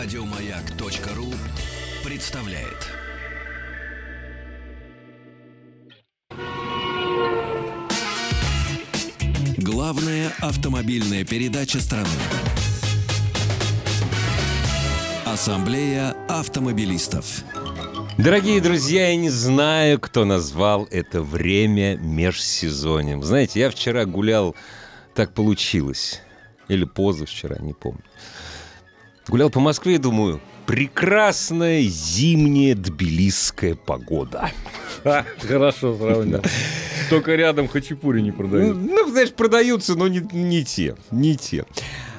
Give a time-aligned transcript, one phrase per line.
[0.00, 1.26] Радиомаяк.ру
[2.04, 2.86] представляет.
[9.56, 12.06] Главная автомобильная передача страны.
[15.26, 17.42] Ассамблея автомобилистов.
[18.18, 23.24] Дорогие друзья, я не знаю, кто назвал это время межсезоньем.
[23.24, 24.54] Знаете, я вчера гулял,
[25.16, 26.22] так получилось.
[26.68, 28.04] Или позавчера, не помню.
[29.28, 34.50] Гулял по Москве и думаю, прекрасная зимняя тбилисская погода.
[35.40, 36.42] Хорошо сравнил.
[37.10, 38.76] Только рядом хачапури не Ну, продают.
[38.76, 41.64] ну, знаешь, продаются, но не, не те, не те.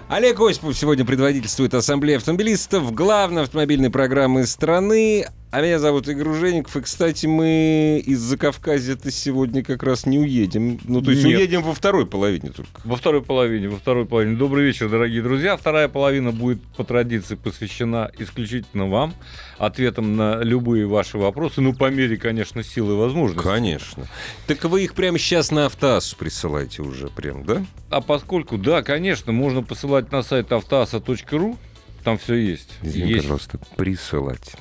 [0.07, 5.27] Олег Осипов сегодня предводительствует Ассамблея автомобилистов главной автомобильной программы страны.
[5.51, 6.75] А меня зовут Игорь Ужеников.
[6.77, 10.79] И, кстати, мы из Закавказья-то сегодня как раз не уедем.
[10.83, 11.39] Ну, то есть Нет.
[11.39, 12.81] уедем во второй половине только.
[12.83, 14.37] Во второй половине, во второй половине.
[14.37, 15.57] Добрый вечер, дорогие друзья.
[15.57, 19.15] Вторая половина будет по традиции посвящена исключительно вам,
[19.57, 21.61] ответам на любые ваши вопросы.
[21.61, 23.49] Ну, по мере, конечно, силы и возможностей.
[23.49, 24.05] Конечно.
[24.45, 27.65] Так вы их прямо сейчас на автоассу присылаете уже прям, да?
[27.89, 31.57] А поскольку, да, конечно, можно посылать на сайт автоаса.ру,
[32.03, 32.69] там все есть.
[32.83, 34.55] Извини, есть пожалуйста, присылать.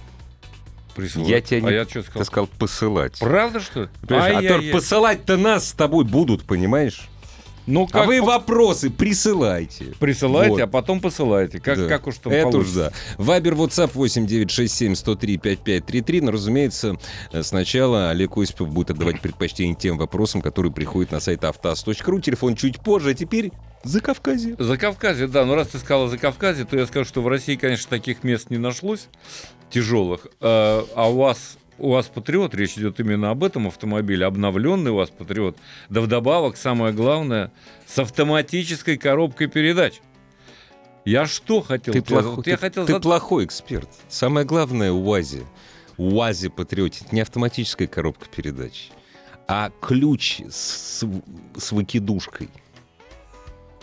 [1.02, 1.28] Присылать.
[1.28, 2.24] Я тебя А не- я что Ты сказал?
[2.26, 3.18] сказал посылать.
[3.18, 3.88] Правда, что ли?
[4.08, 4.72] А Ай-яй-яй.
[4.72, 7.08] посылать-то нас с тобой будут, понимаешь?
[7.70, 9.92] Ну, А как вы по- вопросы присылайте.
[10.00, 10.60] присылайте, Вот.
[10.62, 11.60] а потом посылайте.
[11.60, 11.86] Как, Да.
[11.86, 12.92] как уж там Это уж получится.
[13.18, 13.22] да.
[13.22, 16.22] Вайбер, WhatsApp 8967 103 5533.
[16.22, 16.96] Но, разумеется,
[17.30, 22.20] э, сначала Олег Осипов будет отдавать предпочтение тем вопросам, которые приходят на сайт автоаз.ру.
[22.20, 23.52] Телефон чуть позже, а теперь
[23.84, 24.56] за Кавказье.
[24.58, 25.44] Закавказье, да.
[25.44, 28.56] Но раз ты сказала Закавказье, то я скажу, что в России, конечно, таких мест не
[28.56, 29.08] нашлось
[29.70, 30.26] тяжелых.
[30.40, 34.96] А а у вас у вас Патриот, речь идет именно об этом автомобиле, обновленный у
[34.96, 35.56] вас Патриот.
[35.88, 37.52] Да вдобавок, самое главное,
[37.86, 40.00] с автоматической коробкой передач.
[41.04, 41.94] Я что хотел?
[41.94, 43.88] Ты, плохой, вот я ты- хотел ты зад- плохой эксперт.
[44.08, 45.44] Самое главное у УАЗе,
[45.96, 48.90] УАЗе Патриоте, это не автоматическая коробка передач,
[49.46, 51.04] а ключ с,
[51.56, 52.50] с выкидушкой.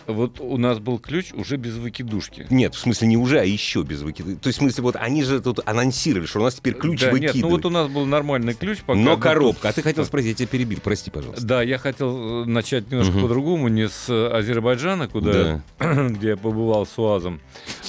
[0.06, 2.46] Вот у нас был ключ уже без выкидушки.
[2.50, 4.38] Нет, в смысле не уже, а еще без выкидушки.
[4.40, 7.10] То есть, в смысле, вот они же тут анонсировали, что у нас теперь ключ Да,
[7.10, 7.34] выкидывает.
[7.36, 8.80] Нет, ну вот у нас был нормальный ключ.
[8.86, 9.68] Пока Но коробка.
[9.68, 11.44] А ты хотел спросить, я тебя перебил, прости, пожалуйста.
[11.44, 13.22] Да, я хотел э, начать немножко Мгм.
[13.22, 17.40] по-другому, не с э, Азербайджана, куда, где я побывал с УАЗом,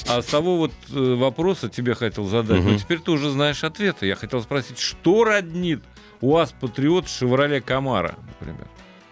[0.08, 2.60] а с того вот э, вопроса тебе хотел задать.
[2.62, 2.74] Мгм.
[2.74, 4.08] Но теперь ты уже знаешь ответы.
[4.08, 5.82] Я хотел спросить, что роднит
[6.22, 8.68] УАЗ Патриот Шевроле Камара, например?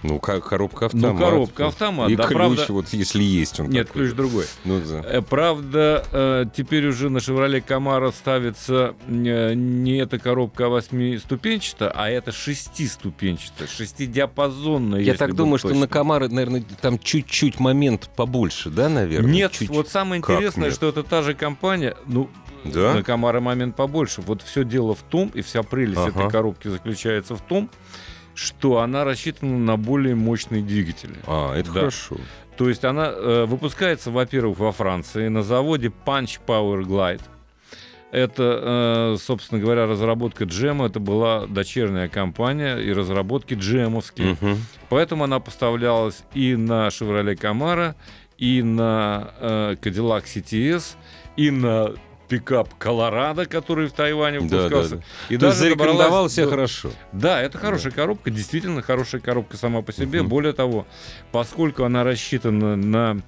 [0.07, 1.13] Ну, как коробка автомат.
[1.13, 4.03] Ну, коробка автомат, И да, ключ, правда- вот если есть он Нет, такой.
[4.03, 4.45] ключ другой.
[4.63, 5.01] Ну, да.
[5.07, 12.09] Э, Правда, э, теперь уже на Шевроле Камара ставится э, не эта коробка восьмиступенчатая, а
[12.09, 14.99] это шестиступенчатая, шестидиапазонная.
[14.99, 15.81] Я если так думаю, что точным.
[15.81, 19.31] на Камары, наверное, там чуть-чуть момент побольше, да, наверное?
[19.31, 22.29] Нет, Чуть- вот самое интересное, что это та же компания, ну,
[22.63, 22.93] Да?
[22.93, 24.21] на Камара момент побольше.
[24.21, 26.09] Вот все дело в том, и вся прелесть Ага.
[26.21, 27.69] этой коробки заключается в том,
[28.35, 31.15] что она рассчитана на более мощные двигатели.
[31.25, 31.79] А, это Да.
[31.79, 32.17] хорошо.
[32.57, 37.21] То есть она э, выпускается, во-первых, во Франции на заводе Punch Power Glide.
[38.11, 40.85] Это, э, собственно говоря, разработка джема.
[40.85, 44.37] Это была дочерняя компания и разработки джемовские.
[44.39, 44.57] Мгм.
[44.89, 47.93] Поэтому она поставлялась и на Chevrolet Camaro,
[48.37, 50.95] и на э, Cadillac CTS,
[51.35, 51.91] и на
[52.27, 54.95] пикап Колорадо, который в Тайване Да, да, выпускался.
[54.97, 55.03] да.
[55.29, 56.91] И То есть зарекомендовал себя хорошо.
[57.11, 60.19] Да, это хорошая коробка, действительно хорошая коробка сама по себе.
[60.21, 60.29] Мгм.
[60.29, 60.85] Более того,
[61.31, 63.21] поскольку она рассчитана на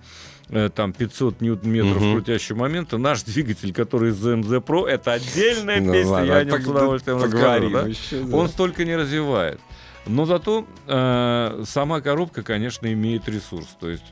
[0.50, 2.14] э, там 500 ньютон-метров Мгм.
[2.14, 6.62] крутящего момента, наш двигатель, который из ZMZ Pro, это отдельная Ну песня, ладно, я пог-
[6.62, 7.70] с удовольствием расскажу.
[7.70, 7.82] да.
[7.82, 8.38] еще, да.
[8.38, 9.60] Он столько не развивает.
[10.06, 13.68] Но зато э, сама коробка, конечно, имеет ресурс.
[13.78, 14.06] То есть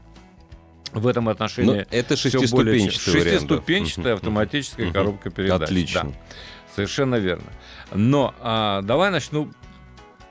[0.96, 2.90] в этом Но отношении это всё более.
[2.90, 5.64] Шестиступенчатая автоматическая коробка передач.
[5.64, 6.04] Отлично.
[6.04, 6.12] Да,
[6.76, 7.52] совершенно верно.
[7.94, 9.52] Но а, давай начну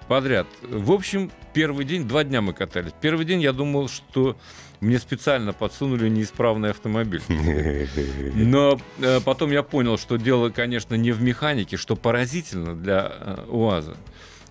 [0.09, 0.47] подряд.
[0.63, 2.93] В общем, первый день, два дня мы катались.
[3.01, 4.37] Первый день я думал, что
[4.81, 7.23] мне специально подсунули неисправный автомобиль.
[8.35, 13.47] Но э, потом я понял, что дело, конечно, не в механике, что поразительно для э,
[13.49, 13.97] УАЗа.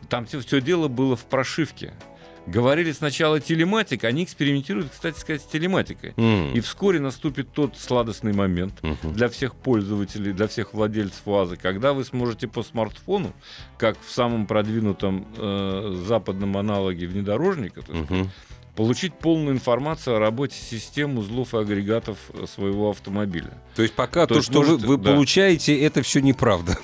[0.10, 1.94] Там все, дело было в прошивке.
[2.46, 6.14] Говорили сначала телематик, они экспериментируют, кстати сказать, с телематикой.
[6.18, 6.54] М.
[6.54, 9.14] И вскоре наступит тот сладостный момент Мгм.
[9.14, 13.34] для всех пользователей, для всех владельцев УАЗа, когда вы сможете по смартфону,
[13.78, 18.30] как в самом продвинутом э, западном аналоге внедорожника, Мгм.
[18.76, 23.52] Получить полную информацию о работе систем, узлов и агрегатов э, своего автомобиля.
[23.76, 25.12] То есть пока То то, есть что вы, можете- вы да.
[25.12, 26.78] получаете, это все неправда.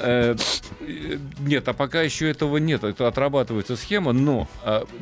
[0.00, 0.36] Э,
[0.80, 2.84] э, Нет, а пока еще этого нет.
[2.84, 4.48] Это отрабатывается схема, но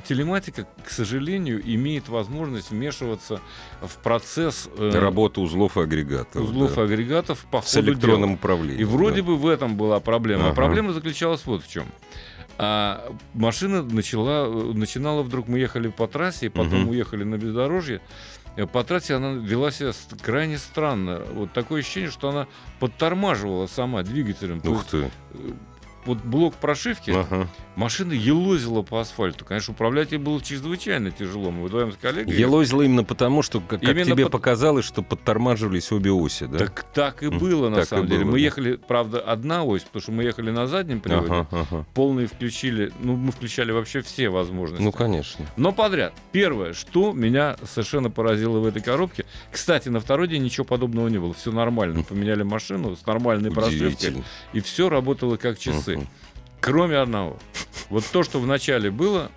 [0.08, 3.40] телематика, к сожалению, имеет возможность вмешиваться
[3.82, 6.42] в процесс э, Работа узлов и агрегатов.
[6.42, 6.82] узлов да.
[6.82, 7.84] и агрегатов по С дела.
[7.84, 8.81] электронным управлением.
[8.81, 9.28] И вроде да.
[9.28, 10.48] бы в этом была проблема.
[10.50, 11.84] А проблема заключалась вот в чем.
[12.62, 16.89] А машина начала, э, начинала вдруг, мы ехали по трассе, и потом Мгм.
[16.91, 18.03] уехали на бездорожье.
[18.57, 21.23] Э, По трассе она вела себя с- крайне странно.
[21.33, 22.47] Вот такое ощущение, что она
[22.79, 24.61] подтормаживала сама двигателем.
[24.62, 25.11] Ух ты.
[26.06, 27.47] Вот блок прошивки, Ага.
[27.76, 29.44] машина елозила по асфальту.
[29.44, 31.50] Конечно, управлять ей было чрезвычайно тяжело.
[31.50, 32.35] Мы вдвоем с коллегой...
[32.35, 36.58] Елозило именно потому, что, как, Именно тебе пот- показалось, что подтормаживались обе оси, да?
[36.58, 38.20] Так так и было, на так самом деле.
[38.25, 38.44] было, Мы да.
[38.44, 41.26] ехали, правда, одна ось, потому что мы ехали на заднем приводе.
[41.32, 41.87] Ага, ага.
[41.94, 44.82] полные включили, ну, мы включали вообще все возможности.
[44.82, 45.47] Ну, конечно.
[45.56, 46.12] Но подряд.
[46.32, 49.25] Первое, что меня совершенно поразило в этой коробке.
[49.52, 51.35] Кстати, на второй день ничего подобного не было.
[51.35, 52.02] Все нормально.
[52.02, 54.25] Поменяли машину с нормальной прошивкой.
[54.52, 55.89] И все работало как часы.
[56.60, 57.38] Кроме одного.
[57.88, 59.31] Вот то, что вначале было,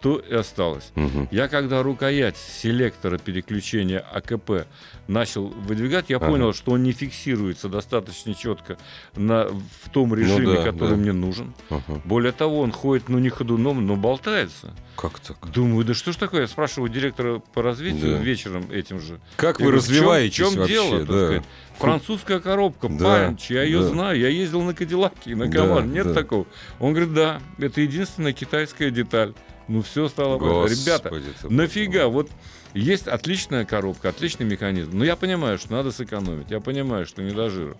[0.00, 0.90] то и осталось.
[0.94, 1.28] Мгм.
[1.30, 4.66] Я когда рукоять селектора переключения АКП
[5.08, 6.26] начал выдвигать, я Ага.
[6.28, 8.76] понял, что он не фиксируется достаточно четко
[9.14, 10.96] на, в том режиме, Ну да, который да.
[10.96, 11.54] мне нужен.
[11.70, 12.00] Ага.
[12.04, 14.74] Более того, он ходит, ну, не ходуном, но болтается.
[14.96, 15.36] Как так?
[15.52, 16.42] Думаю, да что ж такое?
[16.42, 18.22] Я спрашиваю директора по развитию Да.
[18.22, 19.20] вечером этим же.
[19.36, 20.72] Как Я вы говорю, в чём- развиваетесь В чем, вообще?
[20.74, 20.98] дело?
[21.00, 21.04] да.
[21.26, 21.42] сказать?
[21.78, 23.88] Французская коробка, Да, панч, я ее да.
[23.88, 26.14] знаю, я ездил на Кадиллаке, на Да, Камар, нет да.
[26.14, 26.46] такого.
[26.80, 29.34] Он говорит, да, это единственная китайская деталь.
[29.68, 30.36] Ну все стало.
[30.66, 32.06] Ребята, Господи ты, нафига?
[32.08, 32.30] Вот
[32.74, 34.90] есть отличная коробка, отличный механизм.
[34.92, 37.76] Но я понимаю, что надо сэкономить, я понимаю, что не до жира.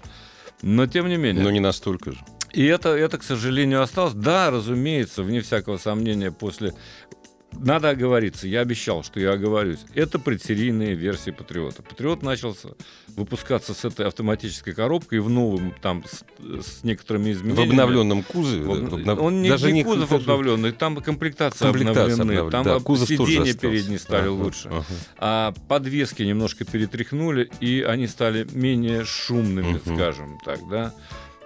[0.62, 1.44] Но тем не менее.
[1.44, 2.18] Но не настолько же.
[2.52, 4.14] И это, это, к сожалению, осталось.
[4.14, 6.72] Да, разумеется, вне всякого сомнения, после...
[7.52, 9.78] Надо оговориться, я обещал, что я оговорюсь.
[9.94, 11.82] Это предсерийные версии Патриота.
[11.82, 12.70] Патриот начался
[13.16, 17.70] выпускаться с этой автоматической коробкой в новом, там, с, с некоторыми В изменениями.
[17.70, 18.62] обновленном кузове.
[18.62, 22.38] В да, в обнов- Он не, даже не кузов даже- обновленный, там комплектация, комплектация обновлены,
[22.40, 24.68] обновлена, там да, кузов сиденья передние стали Ага, лучше.
[24.68, 24.84] ага.
[25.16, 29.94] А подвески немножко перетряхнули, и они стали менее шумными, Мгм.
[29.96, 30.92] скажем так, да.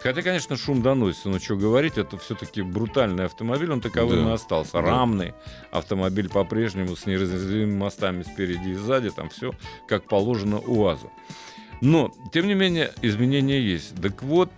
[0.03, 4.31] Хотя, конечно, шум доносится, но что говорить, это все-таки брутальный автомобиль, он таковым Да.
[4.31, 4.73] и остался.
[4.73, 4.81] Да.
[4.83, 5.35] Рамный
[5.71, 9.53] автомобиль по-прежнему с неразделимыми мостами спереди и сзади, там все
[9.87, 11.11] как положено УАЗу.
[11.83, 13.95] Но, тем не менее, изменения есть.
[14.01, 14.51] Так вот,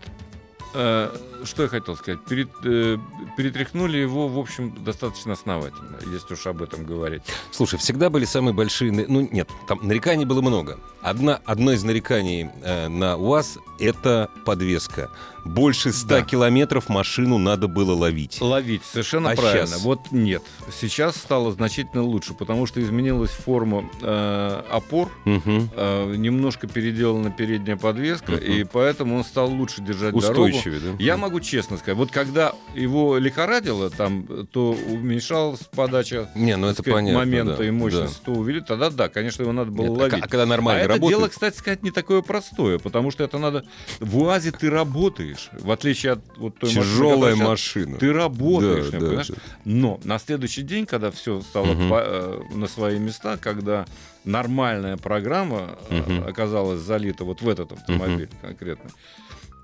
[0.74, 2.24] э, что я хотел сказать.
[2.24, 2.98] Перед, э,
[3.36, 7.22] перетряхнули его, в общем, достаточно основательно, если уж об этом говорить.
[7.50, 8.90] Слушай, всегда были самые большие...
[8.92, 10.78] Ну, нет, там нареканий было много.
[11.00, 15.10] Одна, одно из нареканий э, на УАЗ— это подвеска.
[15.44, 16.22] Больше 100 Да.
[16.22, 18.40] километров машину надо было ловить.
[18.40, 19.66] Ловить, совершенно А правильно.
[19.66, 19.82] щас?
[19.82, 20.42] Вот нет.
[20.80, 25.70] Сейчас стало значительно лучше, потому что изменилась форма э, опор, Мгм.
[25.74, 28.40] э, немножко переделана передняя подвеска, Мгм.
[28.42, 30.42] и поэтому он стал лучше держать дорогу.
[30.48, 30.88] Устойчивее, да?
[30.98, 36.82] Я могу честно сказать, вот когда его лихорадило, там, то уменьшалась подача Не, ну это
[36.82, 37.18] сказать, понятно.
[37.18, 39.76] момента да, и мощности, то увели, тогда да, конечно, его надо да.
[39.76, 40.20] было Нет, а ловить.
[40.20, 41.18] к- А когда нормально А это работает...
[41.18, 43.64] дело, кстати сказать, не такое простое, потому что это надо...
[43.98, 47.98] В УАЗе ты работаешь, в отличие от вот той машины, Тяжелая щас- машина.
[47.98, 49.28] Ты работаешь, Да, да, понимаешь?
[49.28, 49.34] да.
[49.64, 51.88] Но на следующий день, когда все стало Мгм.
[51.88, 53.86] по- э, на свои места, когда
[54.24, 56.24] нормальная программа Мгм.
[56.26, 58.90] оказалась залита вот в этот автомобиль конкретно,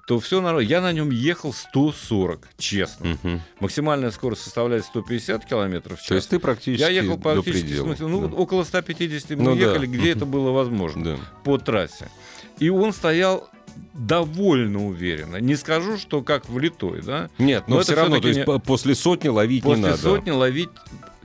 [0.06, 0.66] то все нормально.
[0.66, 3.18] Я на нем ехал 140, честно.
[3.22, 3.42] Мгм.
[3.60, 6.08] Максимальная скорость составляет 150 километров в час.
[6.08, 7.84] То есть ты практически я ехал до практически, предела.
[7.84, 8.34] смысле, ну, Да.
[8.34, 9.60] около 150 мы Ну да.
[9.60, 11.16] ехали, где это было возможно, Да.
[11.44, 12.08] по трассе.
[12.58, 13.48] И он стоял
[13.94, 15.36] довольно уверенно.
[15.36, 17.28] Не скажу, что как влитой, да?
[17.38, 19.98] Нет, но, Но все равно, то есть не- по- после сотни ловить После не надо.
[20.02, 20.70] сотни ловить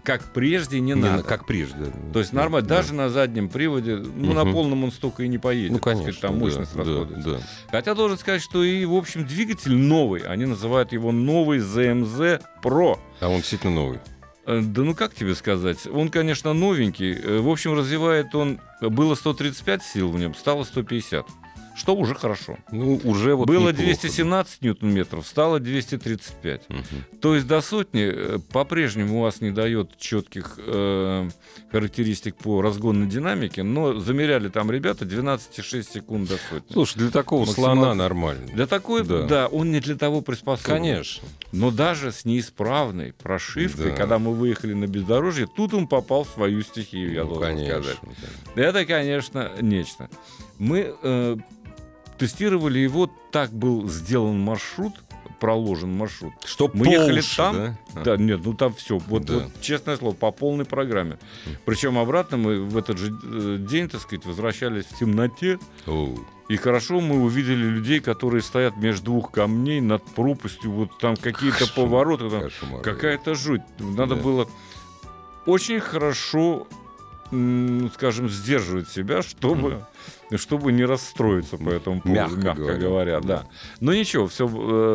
[0.04, 1.18] как прежде не, Не надо.
[1.18, 1.86] на- Как прежде.
[2.12, 2.78] То есть нормально, Да.
[2.78, 4.54] даже на заднем приводе, ну, на Мгм.
[4.54, 5.72] полном он столько и не поедет.
[5.72, 6.22] Ну, так сказать, конечно.
[6.28, 7.30] там да, мощность да, расходуется.
[7.32, 7.40] да.
[7.72, 10.22] Хотя должен сказать, что и, в общем, двигатель новый.
[10.22, 13.00] Они называют его новый ZMZ Pro.
[13.22, 14.00] А он действительно новый.
[14.46, 15.88] Э, Да ну как тебе сказать?
[15.88, 17.14] Он, конечно, новенький.
[17.14, 18.60] Э, В общем, развивает он...
[18.82, 21.26] Было 135 сил в нем, стало 150.
[21.76, 22.58] Что уже хорошо.
[22.72, 23.84] Ну, уже вот Было неплохо.
[23.84, 26.70] 217 ньютон-метров, стало 235.
[26.70, 26.84] Мгм.
[27.20, 31.30] То есть до сотни э, по-прежнему у вас не дает четких э,
[31.72, 36.72] характеристик по разгонной динамике, но замеряли там ребята 12,6 секунд до сотни.
[36.74, 38.48] Слушай, для такого Максимал- слона нормально.
[38.54, 39.24] Для такой, Да.
[39.24, 39.48] да.
[39.48, 40.76] он не для того приспособлен.
[40.76, 41.28] Конечно.
[41.52, 43.98] Но даже с неисправной прошивкой, Да.
[43.98, 47.84] когда мы выехали на бездорожье, тут он попал в свою стихию, я Ну, должен конечно.
[47.84, 48.08] сказать.
[48.56, 50.10] Это, конечно, нечто.
[50.60, 51.38] Мы э,
[52.28, 54.94] тестировали его, так был сделан маршрут
[55.40, 56.32] проложен маршрут.
[56.46, 57.78] Что Мы по ехали там, да?
[57.96, 58.04] А.
[58.06, 58.98] Да, нет, ну там все.
[58.98, 59.34] Вот, Да.
[59.34, 61.18] вот, честное слово, по полной программе.
[61.66, 65.60] Причем обратно мы в этот же э, день, так сказать, возвращались в темноте.
[65.86, 66.18] Оу.
[66.48, 70.72] И хорошо мы увидели людей, которые стоят между двух камней над пропастью.
[70.72, 72.30] Вот там какие-то повороты.
[72.30, 72.82] там Кошмар.
[72.82, 73.62] Какая-то жуть.
[73.80, 74.22] Надо Да.
[74.22, 74.48] было
[75.46, 76.68] очень хорошо,
[77.96, 79.86] скажем, сдерживать себя, чтобы,
[80.36, 82.78] чтобы не расстроиться по этому поводу, Мягко мягко, говоря.
[82.80, 83.20] говоря.
[83.22, 83.44] Да.
[83.80, 84.48] Но ничего, все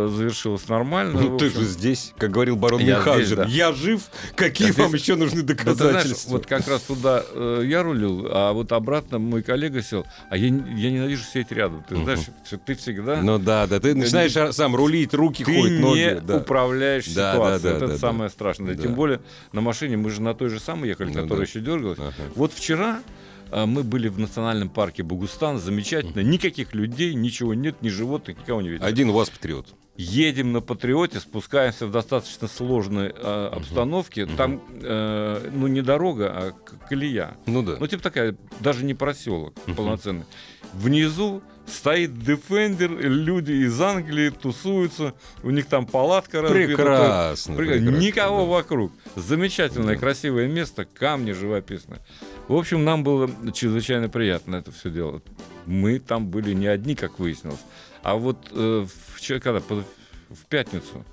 [0.09, 1.21] завершилось нормально.
[1.21, 3.45] Ну ты же здесь, как говорил барон Я Мюнхгаузен, здесь, да.
[3.47, 4.03] я жив,
[4.37, 6.31] какие вам здесь- еще нужны Ну, ты знаешь, доказательства?
[6.33, 10.05] вот как раз туда э, я рулил, а вот обратно мой коллега сел.
[10.31, 11.85] А я, я ненавижу сидеть рядом.
[11.89, 12.05] Ты Мгм.
[12.05, 12.21] знаешь,
[12.65, 15.99] ты всегда Ну да, да, ты начинаешь а, сам рулить, руки ты ходят, ноги.
[15.99, 16.37] не да.
[16.39, 17.63] управляешь Да, ситуацией.
[17.63, 17.99] да, да, это да, да.
[17.99, 18.75] самое страшное.
[18.75, 18.83] Да.
[18.83, 19.21] Тем более
[19.53, 21.43] на машине мы же на той же самой ехали, Ну которая да.
[21.45, 21.99] еще дергалась.
[21.99, 22.13] Ага.
[22.35, 23.03] Вот вчера а,
[23.53, 28.69] мы были в национальном парке Бугустан, замечательно, никаких людей, ничего нет, ни животных, никого не
[28.69, 28.87] видели.
[28.87, 29.75] Один у вас патриот.
[30.01, 34.27] Едем на Патриоте, спускаемся в достаточно сложной э, обстановке.
[34.27, 34.37] Мгм.
[34.37, 36.53] Там, э, ну, не дорога, а
[36.89, 37.37] колея.
[37.47, 37.77] Ну да.
[37.81, 39.75] Ну, типа такая, даже не проселок Мгм.
[39.75, 40.25] полноценный.
[40.73, 46.67] Внизу стоит Defender, люди из Англии тусуются, у них там палатка разбита.
[46.77, 48.45] прекрасно, Прик- прекрасно, Никого да.
[48.53, 48.93] вокруг.
[49.17, 50.01] Замечательное, Да.
[50.01, 52.01] красивое место, камни живописные.
[52.47, 55.25] В общем, нам было чрезвычайно приятно это все делать.
[55.67, 57.59] Мы там были не одни, как выяснилось.
[58.03, 61.05] А вот э, вчера, когда, в пятницу,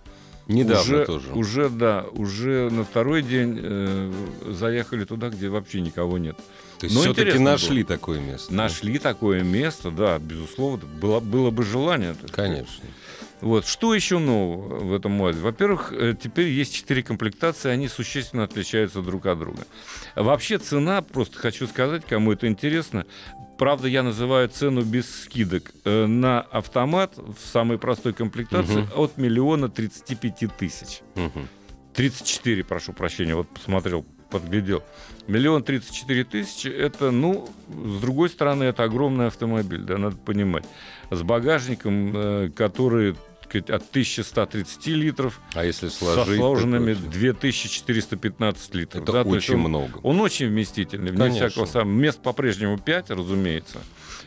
[0.48, 1.34] Недавно уже, тоже.
[1.34, 4.14] уже, да, уже на второй день э,
[4.48, 6.38] заехали туда, где вообще никого нет.
[6.80, 8.52] То есть но все-таки нашли такое место.
[8.52, 8.56] да?
[8.56, 12.14] Нашли такое место, да, безусловно, было, было бы желание.
[12.14, 12.32] сказать.
[12.32, 12.86] Конечно.
[13.42, 13.66] Вот.
[13.66, 15.40] Что еще нового в этом моде?
[15.40, 19.66] Во-первых, э, теперь есть четыре комплектации, они существенно отличаются друг от друга.
[20.16, 23.06] Вообще цена, просто хочу сказать, кому это интересно,
[23.58, 28.90] правда, я называю цену без скидок, э, на автомат в самой простой комплектации Мгм.
[28.96, 31.02] от миллиона 35 тысяч.
[31.16, 31.48] Мгм.
[31.94, 34.84] 34, прошу прощения, вот посмотрел, подглядел.
[35.28, 40.66] Миллион тридцать четыре тысячи, это, ну, с другой стороны, это огромный автомобиль, да, надо понимать.
[41.10, 46.38] С багажником, э, который сказать, от 1130 литров, А если со сложить...
[46.38, 49.04] сложенными так вот, 2415 литров.
[49.04, 49.98] Это да, очень он- много.
[50.04, 51.48] он очень вместительный, вне Конечно.
[51.50, 52.02] всякого сомнения.
[52.04, 53.80] Мест по-прежнему 5, разумеется.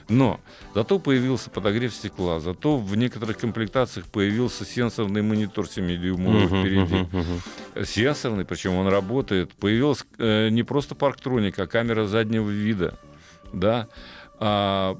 [0.08, 0.40] Но
[0.74, 6.94] зато появился подогрев стекла, зато в некоторых комплектациях появился сенсорный монитор 7-дюймовый Мгм, впереди.
[6.94, 7.84] мгм, мгм.
[7.84, 9.52] Сенсорный, причем он работает.
[9.54, 12.98] Появилась э, не просто парктроник, а камера заднего вида.
[13.52, 13.88] Да?
[14.40, 14.98] А,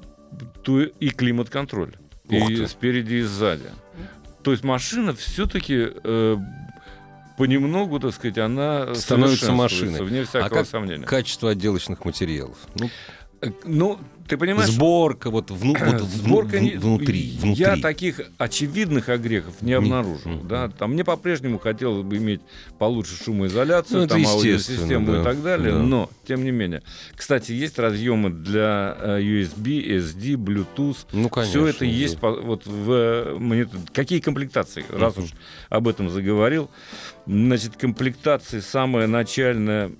[0.63, 1.93] то и климат-контроль.
[2.29, 3.69] И спереди, и сзади.
[4.43, 5.87] То есть машина все-таки
[7.37, 10.01] понемногу, так сказать, она Становится машиной.
[10.03, 11.05] Вне всякого А как сомнения.
[11.05, 12.57] Качество отделочных материалов.
[12.75, 12.89] Ну,
[13.41, 13.97] Э, Ну,
[14.29, 17.63] ты понимаешь, сборка вот, вну- вот вну- Сборка вну- не- внутри, внутри.
[17.63, 20.31] Я таких очевидных огрехов не обнаружил.
[20.31, 20.47] Мгм.
[20.47, 20.69] Да?
[20.69, 22.41] Там мне по-прежнему хотелось бы иметь
[22.77, 25.21] получше шумоизоляцию, Ну, там аудиосистему да.
[25.21, 25.73] и так далее.
[25.73, 25.79] Да.
[25.79, 26.83] Но, тем не менее.
[27.15, 30.97] Кстати, есть разъемы для э, USB, SD, Bluetooth.
[31.11, 31.59] Ну, конечно.
[31.61, 31.85] Все это да.
[31.85, 34.85] есть по- вот в э, монитор- Какие комплектации?
[34.89, 35.29] Раз уж
[35.69, 36.69] об этом заговорил.
[37.25, 39.91] Значит, комплектации самая начальная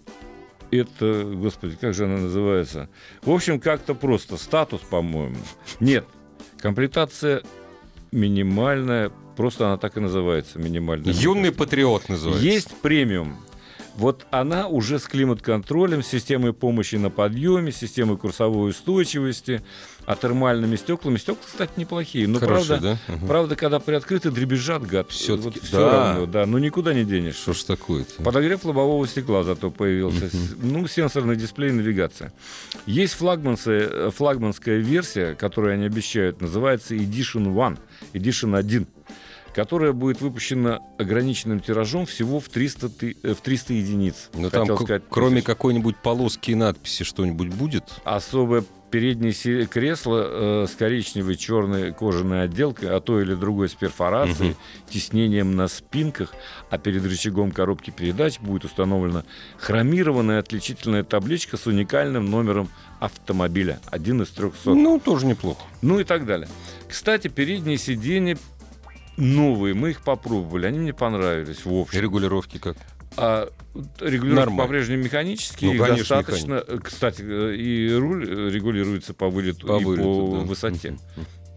[0.72, 2.90] это, господи, как же она называется?
[3.22, 4.38] В общем, как-то просто.
[4.38, 5.38] Статус, по-моему.
[5.80, 6.06] Нет.
[6.60, 7.42] Комплектация
[8.12, 9.12] минимальная.
[9.36, 10.60] Просто она так и называется.
[10.60, 11.14] Минимальная.
[11.14, 12.46] Юный патриот называется.
[12.46, 13.38] Есть премиум.
[13.96, 19.62] Вот она уже с климат-контролем, системой помощи на подъеме, системой курсовой устойчивости,
[20.10, 21.18] а термальными стеклами.
[21.18, 22.28] Стекла, кстати, неплохие.
[22.28, 23.13] Но Хороший, правда, да?
[23.13, 23.28] Ага.
[23.28, 25.12] правда, когда приоткрыты, дребезжат, гад.
[25.12, 25.92] Всё-таки, Вот да.
[26.13, 26.46] равно, да.
[26.48, 27.42] Ну никуда не денешься.
[27.44, 28.24] Что ж такое-то?
[28.24, 30.32] Подогрев лобового стекла зато появился.
[30.63, 32.34] Ну, сенсорный дисплей, навигация.
[32.88, 37.78] Есть флагманская, э, флагманская версия, которую они обещают, называется Edition One,
[38.13, 38.88] Edition 1,
[39.54, 44.32] которая будет выпущена ограниченным тиражом всего в 300, ты- э, в 300 единиц.
[44.34, 47.84] Ну, там, Хотел к- сказать, кроме какой-нибудь полоски и надписи, что-нибудь будет?
[48.04, 54.50] Особое переднее кресло э, с коричневой черной кожаной отделкой, а то или другой с перфорацией,
[54.51, 54.58] Мгм.
[54.89, 56.34] тиснением на спинках,
[56.69, 59.24] а перед рычагом коробки передач будет установлена
[59.58, 62.69] хромированная отличительная табличка с уникальным номером
[63.00, 64.72] автомобиля, один из 300.
[64.74, 65.62] Ну, тоже неплохо.
[65.81, 66.48] Ну и так далее.
[66.89, 68.38] Кстати, передние сиденья
[69.17, 72.00] новые, мы их попробовали, они мне понравились в общем.
[72.01, 72.77] Регулировки как?
[73.18, 73.50] А
[74.00, 74.63] регулировки Нормально.
[74.63, 76.63] по-прежнему механические, Ну, конечно, достаточно.
[76.68, 80.44] э, Кстати, э, и руль э, регулируется по вылету По и вылету, по да.
[80.44, 80.98] высоте,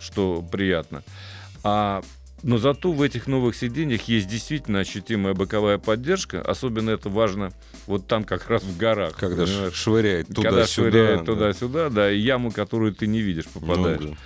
[0.01, 1.03] что приятно.
[1.63, 2.03] А,
[2.43, 6.41] но зато в этих новых сиденьях есть действительно ощутимая боковая поддержка.
[6.43, 7.53] Особенно это важно
[7.87, 9.15] вот там как раз в горах.
[9.17, 9.75] Когда понимаешь?
[9.75, 10.67] швыряет Когда туда-сюда.
[10.91, 11.25] швыряет да.
[11.25, 14.01] туда-сюда, да, и яму, которую ты не видишь, Ну, попадаешь.
[14.03, 14.17] да.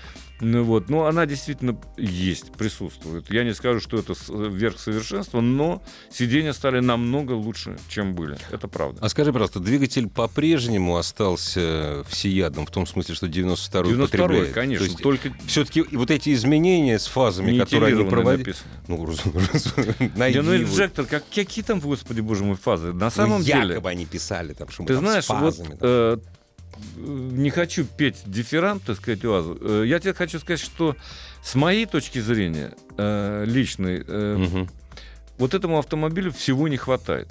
[0.41, 3.31] Ну вот, ну она действительно есть, присутствует.
[3.31, 8.37] Я не скажу, что это верх совершенства, но сиденья стали намного лучше, чем были.
[8.51, 8.99] Это правда.
[9.03, 14.53] А скажи, пожалуйста, двигатель по-прежнему остался всеядным, в том смысле, что 92-й 92-й, потребляет?
[14.53, 18.55] конечно, То есть только все-таки вот эти изменения с фазами, которые они проводили...
[18.89, 19.07] Ну,
[20.17, 22.93] найди ну инжектор, как, какие там, господи, боже мой, фазы?
[22.93, 26.19] На Ну, самом деле, якобы они писали там, что ты там знаешь, вот э,
[26.97, 29.59] не хочу петь дифферант, так сказать, УАЗу.
[29.61, 30.97] Э, я тебе хочу сказать, что
[31.43, 34.69] с моей точки зрения э, личной, э, Мгм.
[35.39, 37.29] вот этому автомобилю всего не хватает.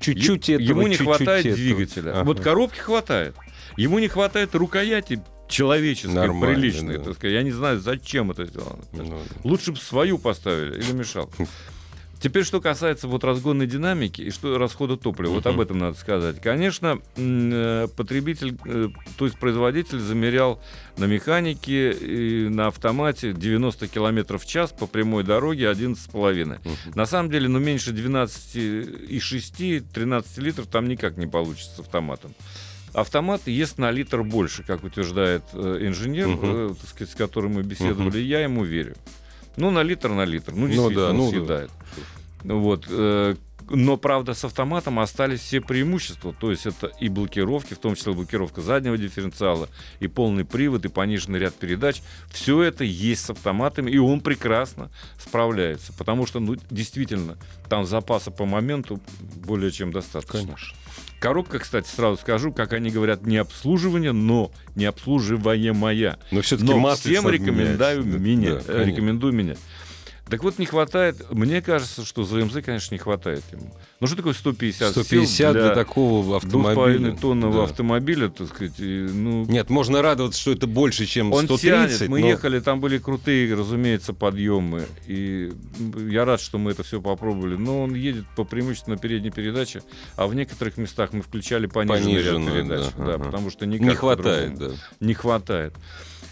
[0.00, 1.56] Чуть-чуть этого, Ему не чуть-чуть хватает этого.
[1.56, 2.10] двигателя.
[2.12, 2.24] Ага.
[2.24, 3.34] Вот коробки хватает.
[3.76, 6.98] Ему не хватает рукояти человеческой, Нормально, приличной.
[6.98, 7.04] да.
[7.04, 7.34] так сказать.
[7.34, 8.82] Я не знаю, зачем это сделано.
[8.92, 11.30] Ну, Лучше бы свою поставили или мешал.
[12.22, 16.40] Теперь, что касается вот разгонной динамики и что расхода топлива, вот об этом надо сказать.
[16.40, 18.88] Конечно, э, потребитель, э,
[19.18, 20.62] то есть производитель замерял
[20.96, 26.60] на механике и на автомате 90 км в час по прямой дороге 11,5.
[26.64, 26.76] мгм.
[26.94, 32.34] На самом деле, ну, меньше 12,6, 13 литров там никак не получится с автоматом.
[32.94, 36.40] Автомат ест на литр больше, как утверждает э, инженер, Мгм.
[36.72, 38.94] э, так сказать, с которым мы беседовали, я ему верю.
[39.56, 40.52] Ну, на литр на литр.
[40.52, 41.30] Ну, Ну действительно, да, он ну да.
[41.30, 41.70] съедает.
[42.44, 42.86] Ну Вот.
[42.88, 43.36] э,
[43.70, 46.34] Но, правда, с автоматом остались все преимущества.
[46.38, 49.68] То есть это и блокировки, в том числе блокировка заднего дифференциала,
[50.00, 52.02] и полный привод, и пониженный ряд передач.
[52.30, 55.92] Все это есть с автоматами, и он прекрасно справляется.
[55.92, 59.00] Потому что, ну, действительно, там запаса по моменту
[59.46, 60.40] более чем достаточно.
[60.40, 60.76] Конечно.
[61.22, 66.18] Коробка, кстати, сразу скажу, как они говорят, не обслуживание, но не обслуживаемая.
[66.32, 68.66] Но все-таки Но всем рекомендую меняется.
[68.66, 69.54] Да, меня, да, рекомендую меня.
[70.30, 73.70] Так вот, не хватает, мне кажется, что ЗМЗ, конечно, не хватает ему.
[74.00, 77.10] Ну что такое 150, 150 сил для, для, такого автомобиля.
[77.10, 77.62] 2,5 тонного Да.
[77.64, 81.98] автомобиля, так сказать, и, ну, Нет, можно радоваться, что это больше, чем он 130.
[81.98, 82.08] тянет.
[82.10, 84.86] Мы но- ехали, там были крутые, разумеется, подъемы.
[85.06, 85.52] И
[86.08, 87.56] я рад, что мы это все попробовали.
[87.56, 89.82] Но он едет по преимущественно передней передаче,
[90.16, 92.86] а в некоторых местах мы включали пониженный ряд Пониженную, передач.
[92.96, 93.24] да, Да, ага.
[93.24, 94.70] потому что никак Не хватает, да.
[95.00, 95.74] не хватает.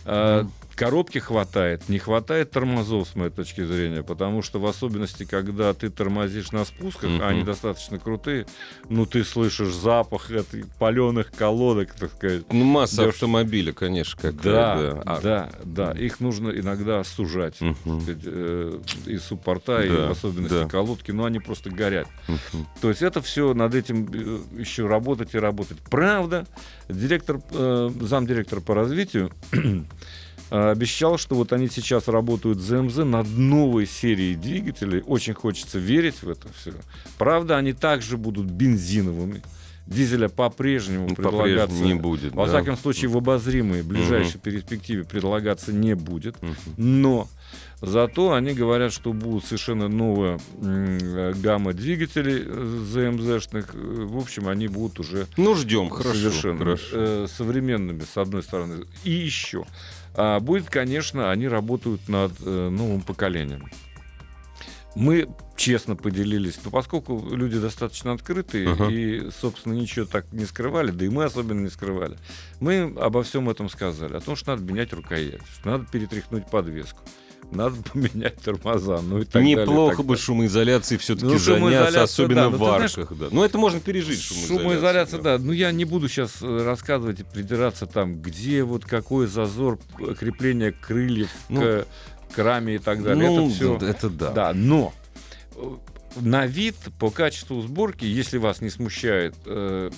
[0.07, 0.47] А,
[0.81, 5.91] Коробки хватает, не хватает тормозов, с моей точки зрения, потому что в особенности, когда ты
[5.91, 8.47] тормозишь на спусках, а они достаточно крутые,
[8.89, 12.51] ну ты слышишь запах этой паленых колодок, так сказать.
[12.51, 15.21] Ну, масса Лёш- автомобиля, конечно, Да, какая.
[15.21, 17.59] да, А- да, Их нужно иногда сужать.
[17.59, 20.67] Так сказать, э, И суппорта, и Да, в особенности да.
[20.67, 22.09] колодки, но они просто горят.
[22.27, 22.67] Мгм.
[22.81, 25.77] То есть это все над этим э, еще работать и работать.
[25.91, 26.47] Правда,
[26.89, 29.31] директор, э, замдиректора по развитию
[30.51, 35.03] обещал, что вот они сейчас работают ЗМЗ над новой серией двигателей.
[35.07, 36.73] Очень хочется верить в это все.
[37.19, 39.43] Правда, они также будут бензиновыми.
[39.87, 42.33] Дизеля по-прежнему Ну, предлагаться по-прежнему не будет.
[42.35, 42.53] Во да.
[42.53, 46.41] всяком случае, в обозримой ближайшей перспективе предлагаться не будет.
[46.43, 46.55] Мгм.
[46.77, 47.29] Но
[47.81, 53.75] зато они говорят, что будут совершенно новая э, гамма двигателей э, ЗМЗшных.
[53.75, 56.15] Э, В общем, они будут уже Ну, ждем, хорошо.
[56.15, 56.87] совершенно хорошо.
[56.93, 58.85] э, современными, с одной стороны.
[59.03, 59.65] И еще.
[60.23, 63.71] А будет, конечно, они работают над э, новым поколением.
[64.95, 68.91] Мы честно поделились, но поскольку люди достаточно открытые Ага.
[68.91, 72.19] и, собственно, ничего так не скрывали, да и мы особенно не скрывали,
[72.61, 74.15] мы обо всем этом сказали.
[74.15, 77.01] О том, что надо менять рукоять, что надо перетряхнуть подвеску,
[77.53, 79.57] надо поменять тормоза, ну и так далее.
[79.57, 80.25] Неплохо так бы далее.
[80.25, 83.19] шумоизоляцией все-таки Ну, заняться, особенно да, но в знаешь, арках.
[83.19, 83.27] Да.
[83.31, 84.59] Ну, это можно пережить, шумоизоляцию.
[84.59, 85.39] Шумоизоляция, да.
[85.39, 90.73] Ну, я не буду сейчас рассказывать и придираться там, где вот какой зазор э, крепления
[90.73, 91.87] крыльев Ну, к,
[92.35, 93.29] к раме и так далее.
[93.29, 93.77] Ну, это все.
[93.77, 94.31] это да.
[94.31, 94.93] Да, но
[95.57, 95.77] э,
[96.17, 99.91] на вид, по качеству сборки, если вас не смущает э,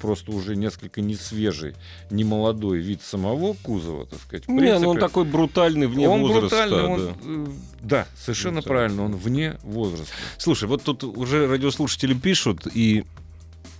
[0.00, 1.74] просто уже несколько не свежий,
[2.10, 6.22] не молодой вид самого кузова, так сказать, Не, ну он принципе, такой брутальный вне он
[6.22, 6.40] возраста.
[6.66, 7.12] брутальный, он, да.
[7.24, 7.46] э,
[7.82, 8.68] да, совершенно Да.
[8.68, 10.12] правильно, он вне возраста.
[10.38, 13.04] Слушай, вот тут уже радиослушатели пишут, и...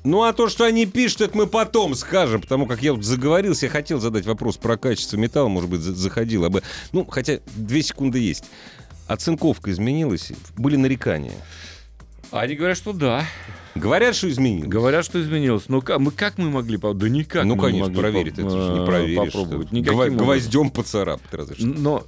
[0.07, 3.65] Ну, а то, что они пишут, это мы потом скажем, потому как я вот заговорился,
[3.67, 6.63] я хотел задать вопрос про качество металла, может быть, за- заходил бы.
[6.93, 8.45] Ну, хотя две секунды есть.
[9.07, 11.35] Оцинковка изменилась, были нарекания.
[12.31, 13.25] А Они говорят, что да.
[13.75, 14.69] Говорят, что изменилось.
[14.69, 15.69] Говорят, что изменилось.
[15.69, 16.79] Но как мы, как мы могли...
[16.79, 19.33] Да никак ну, мы не конечно, могли проверить, по- это же не э, проверишь.
[19.33, 19.67] попробовать.
[19.69, 20.25] что Никаким гва-.
[20.25, 21.67] Гвоздем поцарапать разве что.
[21.67, 22.05] Но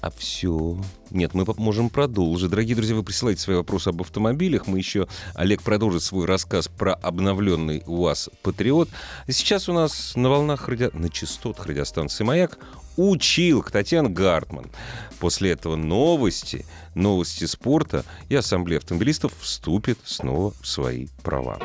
[0.00, 0.80] А все.
[1.10, 2.50] Нет, мы можем продолжить.
[2.50, 4.66] Дорогие друзья, вы присылайте свои вопросы об автомобилях.
[4.66, 8.88] Мы еще, Олег продолжит свой рассказ про обновленный УАЗ Патриот.
[9.26, 10.90] И сейчас у нас на волнах, радио...
[10.92, 12.58] на частотах радиостанции «Маяк»
[12.96, 14.70] училка Татьяна Гартман.
[15.18, 21.58] После этого новости, новости спорта и Ассамблея автомобилистов вступит снова в свои права.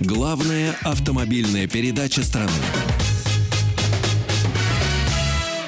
[0.00, 2.52] Главная автомобильная передача страны.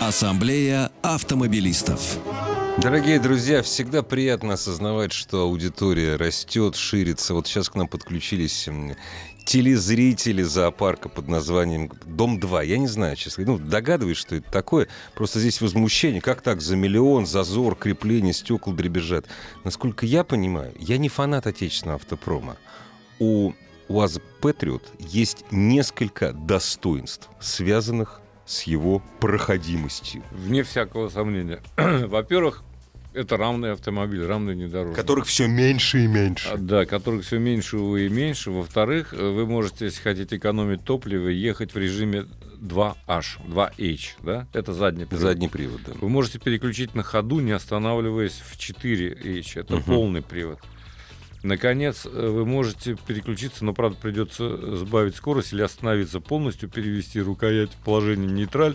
[0.00, 2.18] Ассамблея автомобилистов.
[2.80, 7.34] Дорогие друзья, всегда приятно осознавать, что аудитория растет, ширится.
[7.34, 8.68] Вот сейчас к нам подключились
[9.48, 12.66] телезрители зоопарка под названием «Дом-2».
[12.66, 13.44] Я не знаю, честно.
[13.46, 14.88] Ну, догадываюсь, что это такое.
[15.14, 16.20] Просто здесь возмущение.
[16.20, 16.60] Как так?
[16.60, 19.24] За миллион, зазор, крепление, стекол дребезжат.
[19.64, 22.58] Насколько я понимаю, я не фанат отечественного автопрома.
[23.18, 23.54] У
[23.88, 30.22] УАЗ «Патриот» есть несколько достоинств, связанных с его проходимостью.
[30.30, 31.62] Вне всякого сомнения.
[31.78, 32.64] Во-первых,
[33.18, 34.96] это равный автомобиль, равный внедорожник.
[34.96, 36.48] Которых все меньше и меньше.
[36.48, 38.50] А, Да, которых все меньше и меньше.
[38.50, 42.26] Во-вторых, э, вы можете, если хотите экономить топливо, ехать в режиме
[42.60, 44.46] 2H, 2H, да?
[44.52, 45.22] Это задний привод.
[45.22, 45.92] Задний привод, да.
[46.00, 49.56] Вы можете переключить на ходу, не останавливаясь в 4H.
[49.60, 49.82] Это Мгм.
[49.84, 50.58] полный привод.
[51.42, 57.70] Наконец, э, вы можете переключиться, но, правда, придется сбавить скорость или остановиться полностью, перевести рукоять
[57.72, 58.74] в положение нейтраль.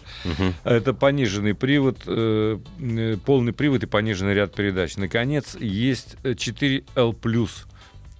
[0.63, 4.95] А Это пониженный привод, э, э, полный привод и пониженный ряд передач.
[4.97, 7.49] Наконец, есть э, 4L+,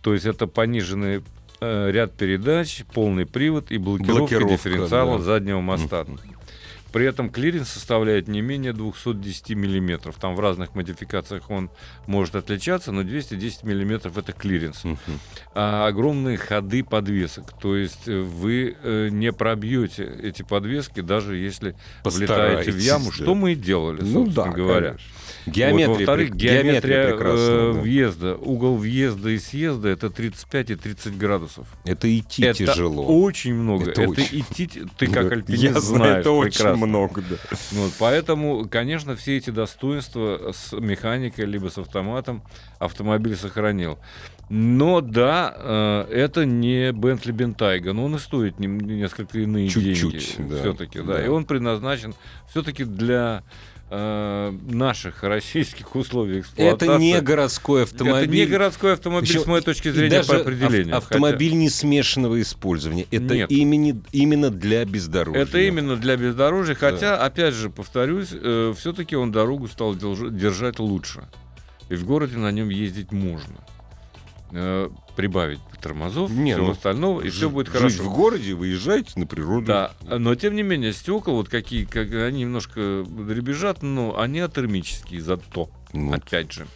[0.02, 1.24] то есть это пониженный
[1.62, 5.24] э, ряд передач, полный привод и блокировка, Блокировка, дифференциала да.
[5.24, 6.04] заднего моста.
[6.04, 6.20] Мгм.
[6.94, 10.16] При этом клиренс составляет не менее 210 миллиметров.
[10.20, 11.72] Там в разных модификациях он
[12.06, 14.84] может отличаться, но 210 миллиметров это клиренс.
[15.56, 17.52] А огромные ходы подвесок.
[17.60, 23.06] То есть э, вы э, не пробьете эти подвески, даже если влетаете в Постарайтесь, яму,
[23.08, 23.12] да.
[23.12, 24.88] что мы и делали, Ну собственно да, говоря.
[24.90, 25.08] конечно.
[25.46, 27.80] Геометрия, Вот, во-вторых, геометрия, прекрасная, э, да.
[27.82, 28.36] въезда.
[28.36, 31.68] Угол въезда и съезда это 35 и 30 градусов.
[31.86, 33.06] Это идти это тяжело.
[33.24, 33.92] очень много.
[33.92, 34.40] Это Это, очень.
[34.40, 35.36] идти, ты как Да.
[35.36, 36.86] альпинист Я знаешь это очень прекрасно.
[36.86, 37.36] много, да.
[37.72, 42.44] Вот, поэтому, конечно, все эти достоинства с механикой либо с автоматом
[42.80, 43.98] автомобиль сохранил.
[44.50, 50.52] Но да, э, это не Bentley Bentayga, но он и стоит несколько иные Чуть-чуть, деньги.
[50.54, 51.14] да, Все-таки, да.
[51.16, 51.26] да.
[51.26, 52.14] И он предназначен
[52.50, 53.44] все-таки для
[53.96, 56.92] э, наших российских условий эксплуатации.
[56.92, 58.24] Это не городской автомобиль.
[58.24, 60.98] Это не городской автомобиль, Причем с моей точки зрения, даже по определению.
[60.98, 63.06] ав- автомобиль не смешанного использования.
[63.12, 63.52] Это Нет.
[63.52, 65.42] имени- именно для бездорожья.
[65.42, 71.24] Это именно для бездорожья, хотя, опять же, повторюсь, все-таки он дорогу стал держ- держать лучше.
[71.90, 73.56] И в городе на нем ездить можно.
[74.56, 78.04] Э, Прибавить тормозов, Не, всего ну, остального, и все будет Жить хорошо.
[78.04, 79.66] в городе, выезжайте на природу.
[79.66, 85.22] Да, но тем не менее, стекла, вот какие, как, они немножко дребезжат, но они атермические
[85.22, 86.16] зато, Вот.
[86.16, 86.68] опять же.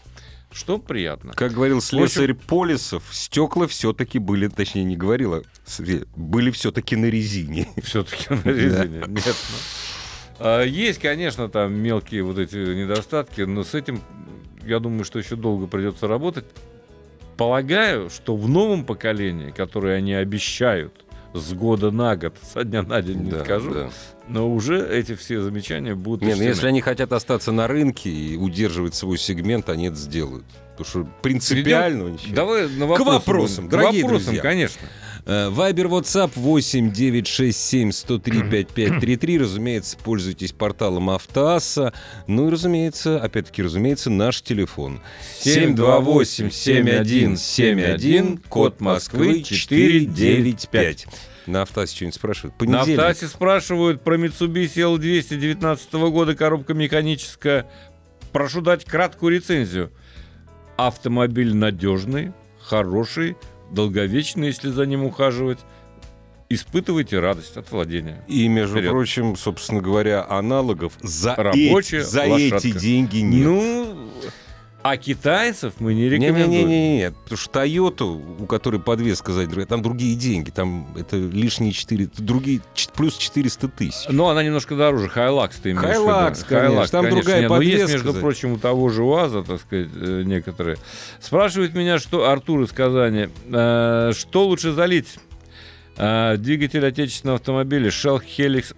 [0.51, 1.33] Что приятно.
[1.33, 5.43] Как говорил слесарь Полисов, стекла все-таки были, точнее не говорила,
[6.15, 7.67] были все-таки на резине.
[7.83, 9.03] Все-таки на резине.
[9.07, 9.25] Нет.
[9.25, 10.37] ну.
[10.39, 14.01] А, Есть, конечно, там мелкие вот эти недостатки, но с этим,
[14.63, 16.45] я думаю, что еще долго придется работать.
[17.37, 20.93] Полагаю, что в новом поколении, которое они обещают
[21.33, 23.89] с года на год, со дня на день не Да, скажу, да.
[24.27, 28.35] но уже эти все замечания будут Не, ну если они хотят остаться на рынке и
[28.37, 30.45] удерживать свой сегмент, они это сделают.
[30.75, 32.35] Потому что принципиально ничего.
[32.35, 33.79] Давай на вопросы вопросам, будем.
[33.79, 34.41] дорогие К вопросам, друзья.
[34.41, 34.87] конечно.
[35.27, 39.39] Вайбер, WhatsApp 8 967 103 5533.
[39.39, 41.91] Разумеется, пользуйтесь порталом Автоасса.
[42.27, 45.01] Ну и, разумеется, опять-таки, разумеется, наш телефон.
[45.43, 51.07] 728-7171, код Москвы 495.
[51.45, 52.53] На Автоассе что-нибудь спрашивают?
[52.53, 52.99] На Понедельник.
[52.99, 57.69] Автоасе спрашивают про Mitsubishi L200 19 года, коробка механическая.
[58.31, 59.91] Прошу дать краткую рецензию.
[60.77, 63.35] Автомобиль надежный, хороший,
[63.71, 65.59] долговечный, если за ним ухаживать.
[66.49, 68.23] Испытывайте радость от владения.
[68.27, 68.91] И, между Вперед.
[68.91, 72.55] прочим, собственно говоря, аналогов за, Рабочая эти, за лошадка.
[72.67, 73.45] эти деньги нет.
[73.45, 74.09] Ну,
[74.83, 76.49] а китайцев мы не рекомендуем.
[76.49, 82.09] Не-не-не, потому что Toyota, у которой подвеска другая, там другие деньги, там это лишние 4,
[82.17, 82.61] другие,
[82.95, 84.05] плюс 400 тысяч.
[84.09, 85.09] Но она немножко дороже.
[85.09, 86.45] Хайлакс ты имеешь в виду.
[86.47, 88.19] Конечно, там другая Нет, но есть, подвеска, между да.
[88.19, 90.77] прочим, у того же УАЗа, так сказать, э, некоторые.
[91.19, 95.17] Спрашивают меня, что Артур из Казани, э, что лучше залить?
[95.97, 98.75] Э, двигатель отечественного автомобиля Shell Helix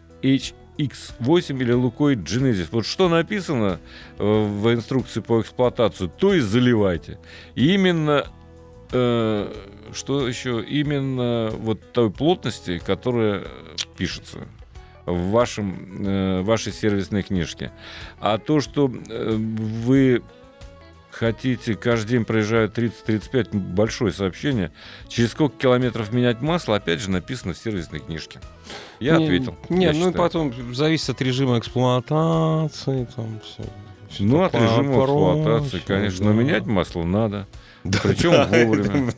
[0.80, 2.70] HX8 или Лукой Genesis.
[2.72, 3.80] Вот что написано
[4.18, 7.20] э, в инструкции по эксплуатации, то и заливайте.
[7.56, 8.26] И именно
[8.92, 9.54] э,
[9.94, 10.64] что еще?
[10.64, 13.44] Именно вот той плотности, которая
[13.98, 14.40] пишется
[15.06, 17.72] в вашем, э, вашей сервисной книжке.
[18.20, 20.22] А то, что э, вы
[21.20, 24.72] хотите, каждый день проезжают 30-35, большое сообщение,
[25.10, 28.40] через сколько километров менять масло, опять же написано в сервисной книжке.
[29.00, 29.56] Я Не- ответил.
[29.70, 33.64] Не, я ну и потом зависит от режима эксплуатации, там все.
[34.20, 36.26] Ну, от режима эксплуатации, конечно.
[36.26, 37.48] Но менять масло надо.
[37.84, 39.12] Причем вовремя.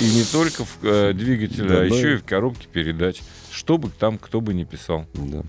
[0.00, 3.20] И не только в э, двигателе, Да, а но еще и- и в коробке передач.
[3.50, 5.06] Что бы там кто бы ни писал.
[5.14, 5.42] Да.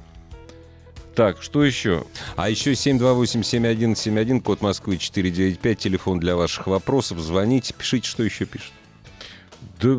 [1.15, 2.05] Так, что еще?
[2.37, 7.19] А еще 728-7171, код Москвы 495, телефон для ваших вопросов.
[7.19, 8.71] Звоните, пишите, что еще пишет.
[9.81, 9.97] Да,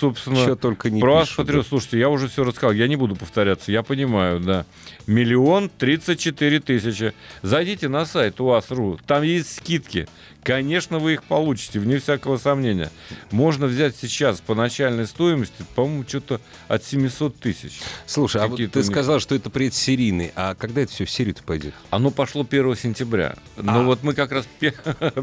[0.00, 2.96] собственно, Что только не про вас, пишут, патриот, слушайте, я уже все рассказал, я не
[2.96, 4.64] буду повторяться, я понимаю, да.
[5.06, 7.12] Миллион тридцать четыре тысячи.
[7.42, 10.06] Зайдите на сайт УАЗ.ру, там есть скидки.
[10.44, 12.90] Конечно, вы их получите, вне всякого сомнения.
[13.32, 17.80] Можно взять сейчас по начальной стоимости, по-моему, что-то от 700 тысяч.
[18.06, 20.32] Слушай, а вот ты сказал, что это предсерийный.
[20.36, 21.74] А когда это все в серию-то пойдет?
[21.90, 23.36] Оно пошло 1 сентября.
[23.56, 23.82] Но А.
[23.82, 24.48] вот мы как раз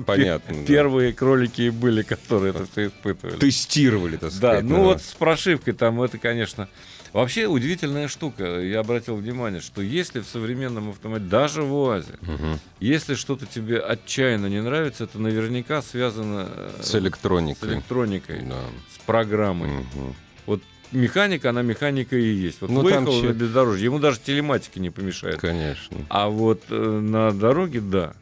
[0.05, 0.65] Понятно, да.
[0.67, 3.37] первые кролики и были, которые это все испытывали.
[3.37, 4.63] Тестировали, так Да, сказать.
[4.63, 6.67] ну вот с прошивкой там это, конечно...
[7.13, 8.60] Вообще удивительная штука.
[8.60, 12.60] Я обратил внимание, что если в современном автомобиле, даже в УАЗе, Мгм.
[12.81, 17.69] если что-то тебе отчаянно не нравится, это наверняка связано э, С с электроникой.
[17.75, 18.60] электроникой, Да.
[18.93, 19.69] с программой.
[19.69, 20.13] Мгм.
[20.45, 22.60] Вот механика, она механика и есть.
[22.60, 25.38] Вот Ну, там выехал че- на бездорожье, ему даже телематика не помешает.
[25.39, 25.95] Конечно.
[26.10, 28.13] А вот э, на дороге, да.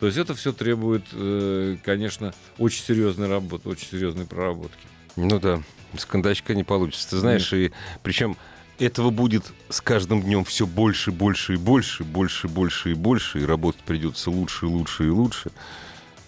[0.00, 4.86] То есть это все требует, э, конечно, очень серьезной работы, очень серьезной проработки.
[5.18, 5.60] Ну да,
[5.96, 7.10] с кондачка не получится.
[7.10, 8.36] Ты знаешь, и причем
[8.78, 13.44] этого будет с каждым днем все больше, больше и больше, больше, больше и больше, и
[13.44, 15.50] работать придется лучше, и лучше и лучше.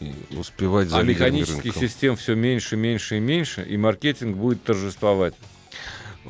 [0.00, 1.81] И успевать за а механических рынка.
[1.81, 5.35] систем все меньше, меньше и меньше, и маркетинг будет торжествовать.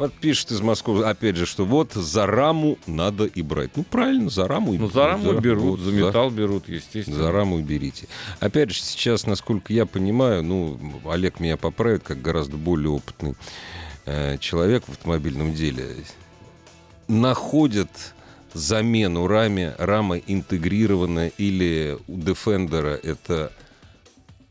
[0.01, 3.73] Вот пишет из Москвы, опять же, что вот за раму надо и брать.
[3.77, 7.19] Ну, правильно, за раму и Ну, за раму берут, вот, за металл берут, естественно.
[7.19, 8.09] За раму и берите.
[8.39, 13.35] Опять же, сейчас, насколько я понимаю, ну, Олег меня поправит, как гораздо более опытный
[14.07, 15.87] э, человек в автомобильном деле,
[17.07, 17.91] находят
[18.55, 23.53] замену раме, рама интегрированная или у Defender это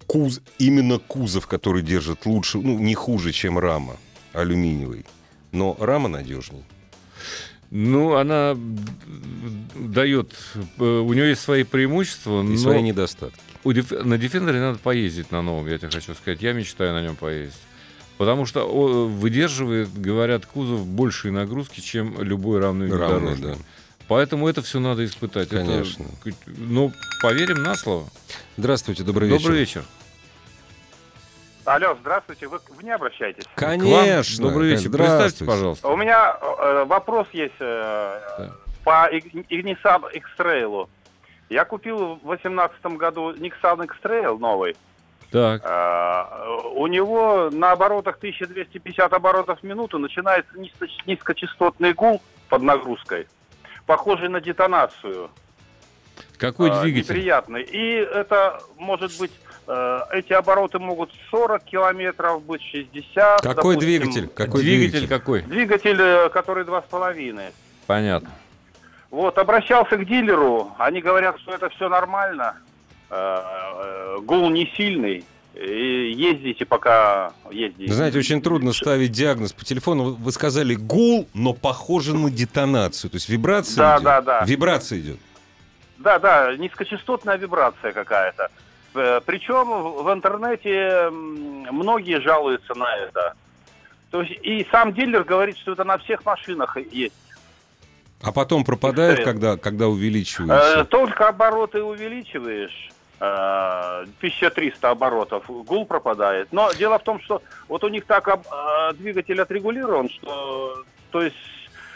[0.05, 3.97] куз, именно кузов, который держит лучше, ну, не хуже, чем рама
[4.33, 5.05] алюминиевый.
[5.51, 6.63] Но рама надежней.
[7.71, 8.57] Ну, она
[9.75, 10.33] дает,
[10.79, 13.39] э, у нее есть свои преимущества, И но свои недостатки.
[13.63, 16.41] у Деф- на Defender надо поездить на новом, я тебе хочу сказать.
[16.41, 17.59] Я мечтаю на нем поездить.
[18.17, 23.39] Потому что о, выдерживает, говорят, кузов большие нагрузки, чем любой равный внедорожник.
[23.41, 23.55] да.
[24.07, 25.47] Поэтому это все надо испытать.
[25.53, 26.05] Это, Конечно.
[26.47, 28.09] ну, поверим на слово.
[28.57, 29.41] Здравствуйте, добрый вечер.
[29.43, 29.85] Добрый вечер.
[31.69, 33.43] Алло, здравствуйте, вы ко мне обращаетесь?
[33.53, 34.43] Конечно.
[34.47, 34.88] К Добрый вечер.
[34.89, 35.21] Здравствуйте.
[35.21, 35.88] Представьте, пожалуйста.
[35.89, 38.51] У меня э, вопрос есть э, Да.
[38.84, 40.89] по Ignisan X-Trail.
[41.51, 44.75] Я купил в 2018 году Nissan X-Trail новый.
[45.29, 45.62] Так.
[45.63, 53.27] Э, у него на оборотах 1250 оборотов в минуту начинается низко- низкочастотный гул под нагрузкой,
[53.86, 55.29] похожий на детонацию.
[56.39, 57.13] Какой Э, двигатель?
[57.15, 57.62] Неприятный.
[57.62, 59.48] И это может быть, э,
[60.12, 63.41] эти обороты могут 40 километров быть, 60.
[63.41, 63.79] Какой допустим.
[63.79, 64.27] двигатель?
[64.27, 65.08] Какой двигатель, двигатель?
[65.08, 65.41] какой?
[65.43, 67.53] Двигатель, э, который 2,5.
[67.86, 68.29] Понятно.
[69.12, 72.55] Вот, обращался к дилеру, они говорят, что это все нормально,
[73.10, 75.23] э, э, гул не сильный,
[75.55, 77.91] и ездите пока ездите.
[77.91, 80.03] Знаете, очень трудно ставить диагноз по телефону.
[80.03, 83.10] Вы- Вы сказали гул, но похоже на детонацию.
[83.10, 84.03] То есть вибрация Да, идет?
[84.03, 84.43] да, да.
[84.45, 85.17] Вибрация идет.
[85.97, 88.49] Да, да, низкочастотная вибрация какая-то.
[88.99, 93.33] Э, Причем в интернете многие жалуются на это.
[94.12, 97.13] То есть и сам дилер говорит, что это на всех машинах есть.
[98.21, 100.83] А потом пропадает, когда, когда Э, увеличивается.
[100.85, 102.89] Только обороты увеличиваешь,
[103.21, 106.49] э, 1300 оборотов, гул пропадает.
[106.51, 111.21] Но дело в том, что вот у них так об- э, двигатель отрегулирован, что то
[111.21, 111.35] есть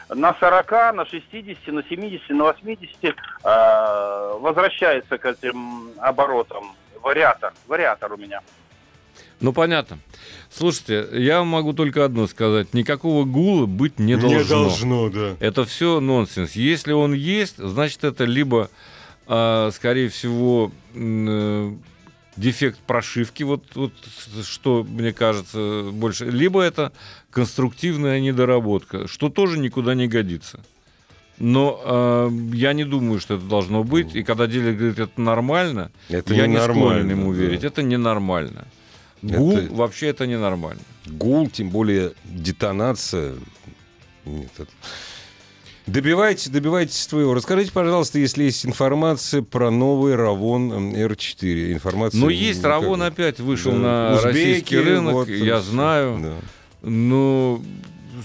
[0.09, 7.53] на 40, на 60, на 70, на 80 э, возвращается к этим оборотам вариатор.
[7.67, 8.41] Вариатор у меня.
[9.39, 9.99] Ну, понятно.
[10.49, 12.73] Слушайте, я могу только одно сказать.
[12.73, 15.09] Никакого гула быть не должно.
[15.09, 15.35] да.
[15.39, 16.53] Это все нонсенс.
[16.53, 18.69] Если он есть, значит, это либо,
[19.27, 21.71] а, скорее всего, э,
[22.37, 23.93] дефект прошивки, вот, вот
[24.43, 26.93] что мне кажется больше, либо это
[27.31, 30.59] конструктивная недоработка, что тоже никуда не годится.
[31.45, 34.15] Но а, я не думаю, что это должно быть.
[34.15, 37.39] И когда дилер говорит, это нормально, Это я не склонен ему да.
[37.39, 37.65] верить.
[37.65, 38.65] Это ненормально.
[39.21, 40.81] Гул Это- вообще это ненормально.
[41.05, 43.33] Гул, тем более детонация.
[44.25, 44.71] Нет, это-
[45.85, 47.33] Добивайтесь, добивайтесь своего.
[47.33, 51.73] Расскажите, пожалуйста, если есть информация про новый Равон м, R4.
[51.73, 52.21] Информация...
[52.21, 53.77] Ну, есть никак- Равон опять вышел Да.
[53.79, 56.19] на Узбеки, российский рынок, вот, я знаю.
[56.23, 56.89] Да.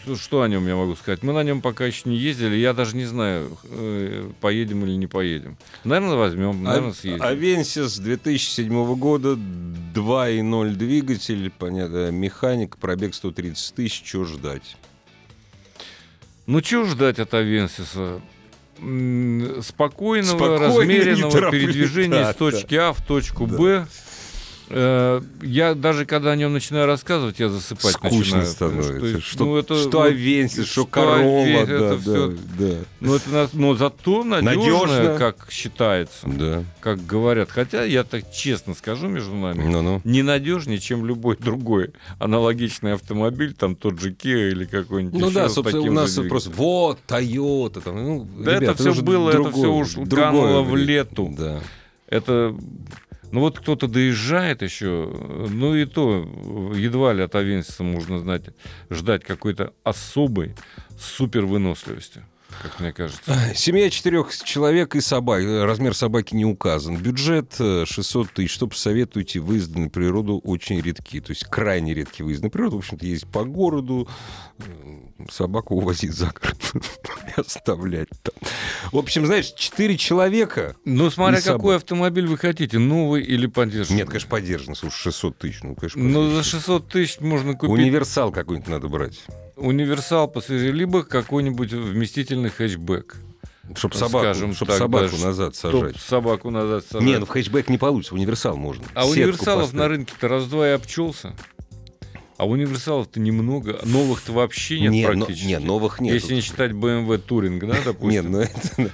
[0.09, 1.23] Ну, что- о нем я могу сказать?
[1.23, 5.07] Мы на нем пока еще не ездили, я даже не знаю, э, поедем или не
[5.07, 5.59] поедем.
[5.85, 7.23] Наверное, возьмем, наверное, съездим.
[7.23, 14.77] Авенсис 2007 года, 2.0 двигатель, понятно, механик, пробег 130 тысяч, что ждать?
[16.47, 18.23] Ну, чего ждать от Авенсиса?
[19.61, 23.57] спокойного, Спокойно, размеренного передвижения да, из точки А в точку Да.
[23.57, 23.87] Б.
[24.71, 28.47] Э, Я даже когда о нем начинаю рассказывать, я засыпать Скучно начинаю.
[28.47, 29.01] становится.
[29.01, 31.19] То есть, что, ну, это что вот- Овенси, что что Корова.
[31.21, 32.75] Овен- да, это да, всё- да.
[33.01, 36.65] Ну, это, но зато надежно, как считается, Да.
[36.81, 37.51] как говорят.
[37.51, 40.01] Хотя я так честно скажу между нами, Ну-ну.
[40.05, 45.49] ненадежнее, чем любой другой аналогичный автомобиль, там тот же Kia или какой-нибудь Ну еще да,
[45.49, 47.81] собственно, у нас просто вот Toyota.
[47.81, 50.77] Там, ну, Да это ребята, всё уже было, это другое- всё уж другое кануло в
[50.77, 51.35] лету.
[51.39, 51.61] Да.
[52.09, 52.55] Это,
[53.33, 55.12] ну вот кто-то доезжает еще,
[55.51, 56.27] ну и то
[56.75, 58.45] едва ли от Авенсиса можно знать,
[58.91, 60.55] ждать какой-то особой
[60.99, 62.23] супер выносливости,
[62.62, 63.33] как мне кажется.
[63.55, 65.43] Семья четырех человек и собак.
[65.45, 66.97] Размер собаки не указан.
[66.97, 68.53] Бюджет э, 600 тысяч.
[68.53, 69.41] Что посоветуете?
[69.41, 71.21] Выезды на природу очень редки.
[71.21, 72.77] То есть крайне редкие выезды на природу.
[72.77, 74.09] В общем-то, ездить по городу,
[74.59, 74.62] э,
[75.31, 76.57] собаку увозить за город
[77.37, 78.35] и оставлять там.
[78.93, 80.77] В общем, знаешь, четыре человека...
[80.85, 83.99] Ну, смотря какой автомобиль вы хотите, новый или поддержанный.
[83.99, 84.75] Нет, конечно, поддержано.
[84.75, 85.63] Слушай, 600 тысяч.
[85.63, 86.43] Ну, конечно, Ну, за поддержано.
[86.45, 89.21] 600 тысяч можно купить Универсал какой-нибудь надо брать.
[89.57, 93.17] универсал посвежее, либо какой-нибудь вместительный хэтчбэк.
[93.77, 95.97] Чтобы собаку, скажем чтоб так, собаку да, назад Чтоб сажать.
[96.01, 97.07] собаку назад сажать.
[97.07, 98.83] Не, ну в хэтчбэк не получится, в универсал можно.
[98.95, 99.75] А Сетку универсалов поставить.
[99.75, 101.35] на рынке-то раз-два и обчелся.
[102.38, 103.81] А универсалов-то немного.
[103.85, 105.46] Новых-то вообще нет Не, но- практически.
[105.48, 106.14] не, новых нет.
[106.14, 108.09] Если не считать BMW Touring, да, допустим.
[108.11, 108.90] Нет, ну это...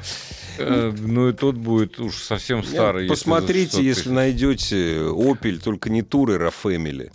[0.57, 3.07] Э, Ну и тот будет уж совсем старый.
[3.07, 7.13] Посмотрите, 600 если найдете Opel, только не Tourer, а Family.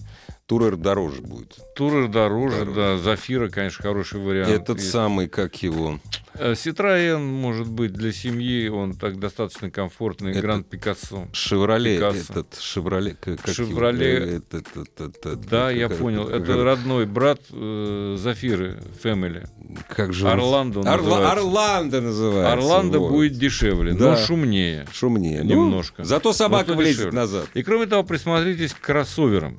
[0.49, 1.57] Tourer дороже будет.
[1.75, 2.75] Турер дороже, Дороже.
[2.75, 2.97] да.
[2.97, 4.49] Зафира, конечно, хороший вариант.
[4.49, 4.89] Этот Есть.
[4.91, 5.99] самый, как его...
[6.33, 10.31] Э, Citroёn, может быть, для семьи, он так достаточно комфортный.
[10.31, 11.27] Это- Гранд Пикассо.
[11.33, 13.15] Шевроле, этот, Шевроле...
[13.19, 13.67] как- как его?
[13.69, 14.07] Шевроле.
[14.17, 16.25] Э, этот, этот, этот, Да, я как- понял.
[16.25, 19.47] как- Это родной брат э, Зафиры, Family.
[19.95, 21.31] Как же Орландо он Орла- называется.
[21.31, 22.53] Орландо называется.
[22.53, 23.12] Орландо вот.
[23.12, 24.12] будет дешевле, Да.
[24.12, 24.88] но шумнее.
[24.91, 25.43] Шумнее.
[25.43, 26.03] Ну, Немножко.
[26.03, 27.15] зато собака Зато влезет дешевле.
[27.19, 27.45] назад.
[27.53, 29.57] И кроме того, присмотритесь к кроссоверам.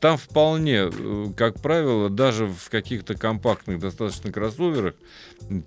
[0.00, 4.94] Там вполне, э, как правило, даже в каких-то компактных достаточно кроссоверах,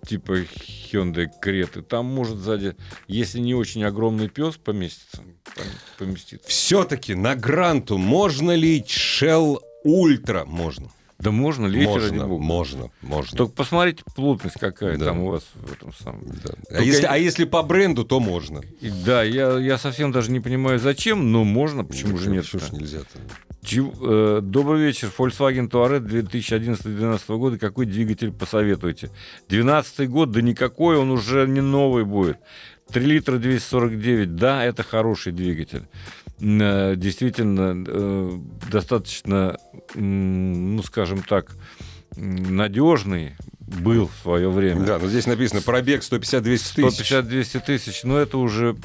[0.07, 2.75] типа Hyundai Креты, там может сзади,
[3.07, 5.23] если не очень огромный пес поместится,
[5.55, 5.63] пом-
[5.97, 6.47] поместится.
[6.47, 10.45] Все-таки на Гранту можно ли Shell Ультра?
[10.45, 10.89] Можно.
[11.17, 12.41] Да можно, лейте ради можно, бога.
[12.43, 13.37] можно, можно.
[13.37, 15.05] Только посмотрите плотность какая Да.
[15.07, 16.21] там у вас в этом самом.
[16.27, 16.53] Да.
[16.69, 18.61] А, Только если, я- а если по бренду, то можно.
[18.79, 22.43] И да, я, я совсем даже не понимаю, зачем, но можно, почему же нет?
[22.45, 23.19] Почему ж нельзя-то?
[23.63, 25.11] Чего- э, Добрый вечер.
[25.17, 27.57] Volkswagen Touareg 2011-2012 года.
[27.57, 29.09] Какой двигатель посоветуете?
[29.49, 32.37] 12 год, да никакой, он уже не новый будет.
[32.91, 35.83] 3 литра 249, да, это хороший двигатель.
[36.41, 38.31] Э, Действительно, э,
[38.71, 39.57] достаточно,
[39.93, 41.51] ну, скажем так,
[42.15, 44.81] надежный был в свое время.
[44.85, 47.11] Да, но здесь написано пробег 150-200 тысяч.
[47.11, 48.75] 150-200 тысяч, но это уже,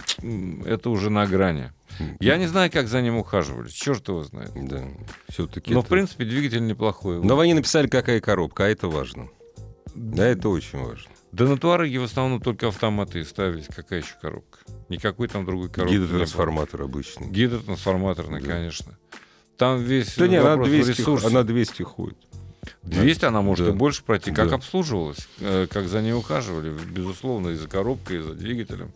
[0.67, 1.71] это уже на грани.
[2.21, 4.51] Я не знаю, как за ним ухаживали, черт его знает.
[4.55, 4.85] Да,
[5.29, 5.73] все-таки.
[5.73, 7.23] Но, в принципе, двигатель неплохой.
[7.23, 9.29] Но не написали, какая коробка, а это важно.
[9.95, 11.11] Да, это очень важно.
[11.33, 13.67] Да на Туареге в основном только автоматы и ставились.
[13.75, 14.59] Какая еще коробка?
[14.89, 16.01] Никакой там другой коробки не.
[16.05, 17.29] Гидротрансформатор обычный.
[17.29, 18.47] Гидротрансформаторный, Да.
[18.47, 18.99] конечно.
[19.57, 21.27] Там весь Да нет, она вопрос в 200, ресурсе.
[21.29, 22.19] она 200 ходит.
[22.83, 23.73] 200 она может Да.
[23.73, 24.33] и больше пройти.
[24.33, 24.57] Как Да.
[24.57, 28.93] обслуживалась, э, как за ней ухаживали, безусловно, и за коробкой, и за двигателем.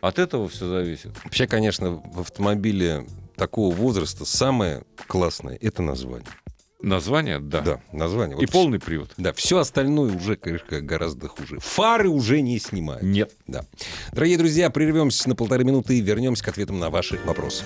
[0.00, 1.12] От этого все зависит.
[1.24, 3.06] Вообще, конечно, в автомобиле
[3.36, 6.28] такого возраста самое классное— это название.
[6.80, 7.60] Название, да.
[7.60, 8.36] Да, название.
[8.38, 9.10] И Вот полный привод.
[9.16, 11.58] Да, все остальное уже, конечно, гораздо хуже.
[11.58, 13.02] Фары уже не снимают.
[13.02, 13.32] Нет.
[13.48, 13.64] Да.
[14.12, 17.64] Дорогие друзья, прервемся на полторы минуты и вернемся к ответам на ваши вопросы.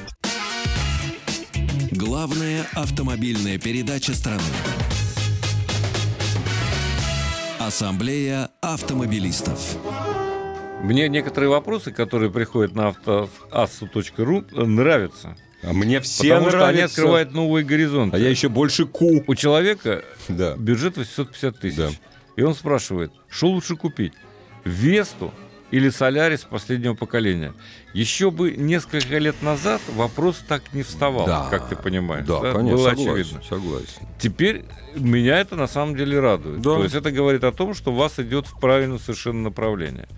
[1.91, 4.41] Главная автомобильная передача страны.
[7.59, 9.77] Ассамблея автомобилистов.
[10.83, 15.37] Мне некоторые вопросы, которые приходят на автоассу.ру, нравятся.
[15.63, 17.01] А мне все потому что они нравятся.
[17.01, 18.17] открывают новые горизонты.
[18.17, 19.23] А я еще больше ку.
[19.25, 20.57] У человека Да.
[20.57, 21.77] бюджет 850 тысяч.
[21.77, 21.91] Да.
[22.35, 24.13] И он спрашивает, что лучше купить?
[24.65, 25.33] Весту
[25.71, 27.53] или Солярис последнего поколения?
[27.95, 31.47] Еще бы несколько лет назад вопрос так не вставал, Да.
[31.49, 32.27] как ты понимаешь.
[32.27, 32.53] Да, да?
[32.55, 33.43] конечно, Было согласен, очевидно.
[33.49, 34.03] согласен.
[34.19, 34.65] Теперь
[34.97, 36.57] меня это на самом деле радует.
[36.61, 36.75] Да.
[36.75, 40.09] То есть это говорит о том, что вас идет в правильном совершенно направлении.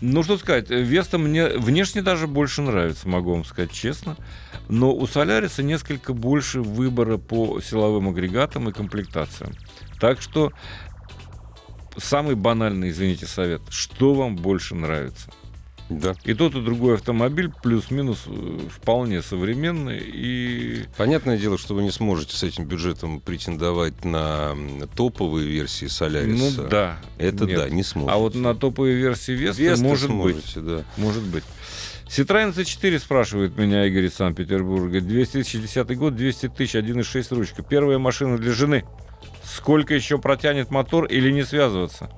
[0.00, 4.16] Ну, что сказать, Веста мне внешне даже больше нравится, могу вам сказать честно.
[4.68, 9.52] Но у Соляриса несколько больше выбора по силовым агрегатам и комплектациям.
[10.00, 10.52] Так что
[11.96, 13.62] самый банальный, извините, совет.
[13.68, 15.30] Что вам больше нравится?
[15.90, 16.14] Да.
[16.24, 19.98] И тот, и другой автомобиль плюс-минус э, вполне современный.
[19.98, 24.54] И Понятное дело, что вы не сможете с этим бюджетом претендовать на
[24.96, 26.62] топовые версии Соляриса.
[26.62, 26.98] ну да.
[27.18, 27.58] Это нет.
[27.58, 28.12] да, не сможете.
[28.12, 30.44] А вот на топовой версии Весты Веста может быть.
[30.44, 30.84] сможете, да.
[30.96, 31.44] Может быть.
[32.06, 35.00] Citroёn C4 спрашивает меня Игорь из Санкт-Петербурга.
[35.00, 37.62] 2010 год, 200 тысяч, 1.6 ручка.
[37.62, 38.84] Первая машина для жены.
[39.44, 42.10] Сколько еще протянет мотор или не связываться?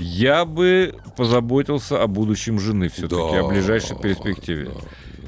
[0.00, 4.66] Я бы позаботился о будущем жены все-таки, Да, о ближайшей перспективе.
[4.66, 4.80] да.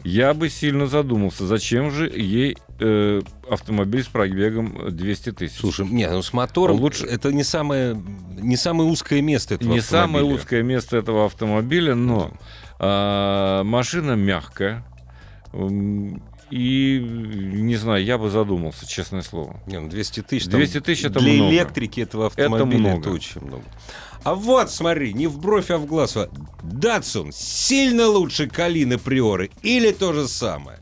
[0.04, 5.58] Я бы сильно задумался, зачем же ей э, автомобиль с пробегом 200 тысяч.
[5.60, 7.06] Слушай, не, ну с мотором Лучше-.
[7.06, 7.96] Это не самое,
[8.40, 10.34] не самое узкое место этого не самое автомобиля.
[10.34, 12.32] узкое место этого автомобиля, но
[12.80, 14.84] а, машина мягкая.
[16.52, 19.58] И не знаю, я бы задумался, честное слово.
[19.66, 20.46] Не, ну 200 тысяч.
[20.48, 21.50] 200 тысяч это для много.
[21.50, 23.08] электрики этого автомобиля это, много.
[23.08, 23.64] очень много.
[24.22, 26.18] А вот, смотри, не в бровь, а в глаз.
[26.62, 30.78] Датсун сильно лучше Калины Приоры или то же самое?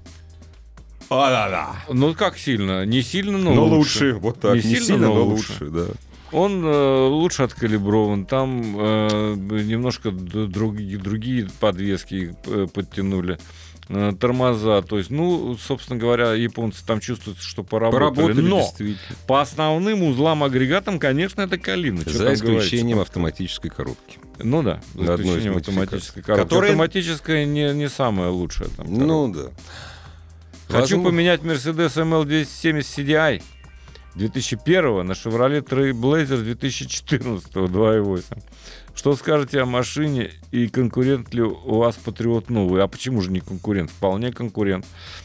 [1.09, 1.77] А-да-да.
[1.89, 2.85] Ну как сильно?
[2.85, 3.77] Не сильно, но, Но лучше.
[4.15, 4.57] лучше, вот так.
[4.57, 5.67] Не сильно, но лучше.
[5.71, 5.87] да.
[6.33, 8.27] Он э, лучше откалиброван.
[8.27, 13.39] Там э, немножко д- другие, другие подвески э, подтянули.
[13.93, 18.15] Э, Тормоза, то есть, ну, собственно говоря, японцы там чувствуют, что поработали.
[18.15, 18.71] Поработали Но
[19.27, 22.03] по основным узлам агрегатам, конечно, это Калина.
[22.07, 23.09] За исключением говорить?
[23.09, 24.21] автоматической коробки.
[24.39, 26.45] Ну да, за исключением автоматической коробки.
[26.45, 28.69] Которая- Автоматическая не, не самая лучшая.
[28.69, 29.05] Там, коробка.
[29.05, 29.51] Ну да.
[30.69, 33.43] Хочу Возможно- поменять Mercedes ML270 CDI
[34.15, 38.43] 2001 на Chevrolet Trailblazer 2014 2.8.
[38.93, 42.83] Что скажете о машине и конкурент ли у вас Патриот новый?
[42.83, 43.89] А почему же не конкурент?
[43.91, 44.85] Вполне конкурент.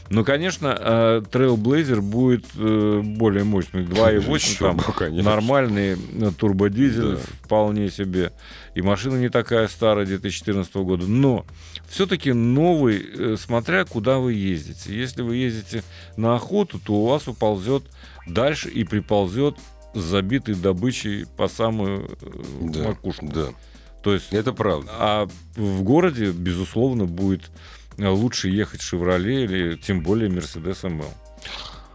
[0.09, 3.83] Ну, конечно, э, Trailblazer будет э, более мощный.
[3.85, 5.29] 2.8 Еще там конечно.
[5.31, 7.19] нормальный э, турбодизель Да.
[7.41, 8.31] вполне себе.
[8.75, 11.07] И машина не такая старая 2014 года.
[11.07, 11.45] Но
[11.89, 14.95] все-таки новый, э, смотря куда вы ездите.
[14.95, 15.83] Если вы ездите
[16.17, 17.83] на охоту, то у вас уползет
[18.27, 19.57] дальше и приползет
[19.93, 22.27] с забитой добычей по самую э,
[22.61, 23.27] Да, макушку.
[23.27, 23.47] да.
[24.03, 24.91] То есть, Это правда.
[24.93, 27.49] а в городе, безусловно, будет
[27.97, 31.05] э, лучше ехать «Шевроле» или тем более «Мерседес МЛ».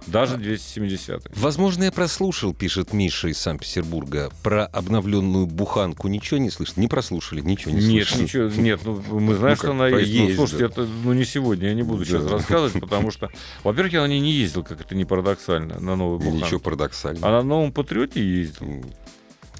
[0.07, 6.09] Даже 270 Возможно, я прослушал, пишет Миша из Санкт-Петербурга, про обновленную буханку.
[6.09, 6.81] Ничего не слышно?
[6.81, 7.41] Не прослушали?
[7.41, 10.11] Ничего не Нет, ничего, нет, ну мы знаем, Ну, что она есть.
[10.11, 10.73] есть, ну, слушайте, да.
[10.73, 12.31] это ну не сегодня, я не буду сейчас Да.
[12.31, 13.31] рассказывать, потому что,
[13.63, 16.45] во-первых, я на ней не ездил, как это не парадоксально, на новой Буханке.
[16.45, 17.29] Ничего парадоксального.
[17.29, 18.85] А на новом Патриоте ездил.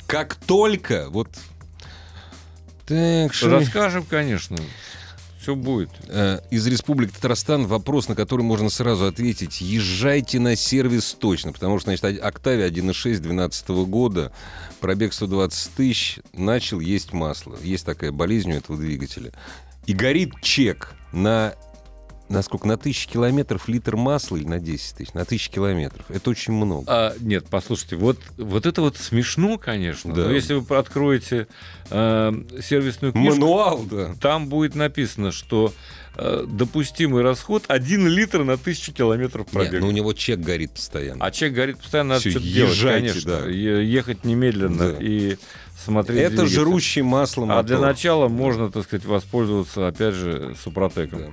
[0.07, 1.29] Как только вот...
[2.87, 3.51] Так, что...
[3.51, 4.57] Расскажем, конечно.
[5.41, 5.89] Все будет.
[6.09, 9.63] Э, Из Республики Татарстан вопрос, на который можно сразу ответить.
[9.63, 14.33] Езжайте на сервис точно, потому что, значит, Октавия 1.6 12 года,
[14.81, 17.57] пробег 120 тысяч, начал есть масло.
[17.63, 19.33] Есть такая болезнь у этого двигателя.
[19.87, 21.55] И горит чек на,
[22.31, 22.67] на сколько?
[22.69, 25.13] На тысячу километров литр масла или на 10 тысяч?
[25.15, 26.05] На тысячу километров.
[26.09, 26.85] Это очень много.
[26.87, 30.15] А, нет, послушайте, вот, вот это вот смешно, конечно.
[30.15, 30.27] Да.
[30.27, 31.49] Но если вы откроете
[31.91, 34.15] э, сервисную книжку, Мануал, да.
[34.21, 35.73] там будет написано, что
[36.17, 39.81] э, допустимый расход 1 литр на тысячу километров Нет, пробега.
[39.81, 41.25] но у него чек горит постоянно.
[41.25, 43.41] А человек говорит, постоянно надо что-то делать, конечно.
[43.43, 43.49] да.
[43.49, 44.97] Ехать немедленно Да.
[45.01, 45.37] и
[45.83, 46.55] смотреть Это двигатель.
[46.55, 47.89] жрущий масло А для мотор.
[47.93, 51.19] начала можно, так сказать, воспользоваться, опять же, супротеком.
[51.19, 51.27] Да.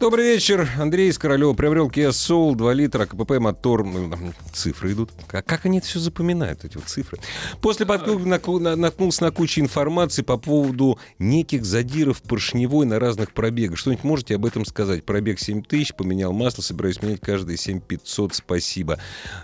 [0.00, 0.66] Добрый вечер.
[0.78, 3.84] Андрей из Королева приобрел Kia Soul 2 литра, КПП, мотор.
[3.84, 4.10] Ну,
[4.50, 5.10] Цифры идут.
[5.30, 7.18] А как они это все запоминают, эти вот цифры?
[7.60, 13.76] После на- наткнулся на кучу информации по поводу неких задиров поршневой на разных пробегах.
[13.76, 15.04] Что-нибудь можете об этом сказать?
[15.04, 18.34] Пробег 7 тысяч, поменял масло, собираюсь менять каждые 7500.
[18.34, 18.98] Спасибо.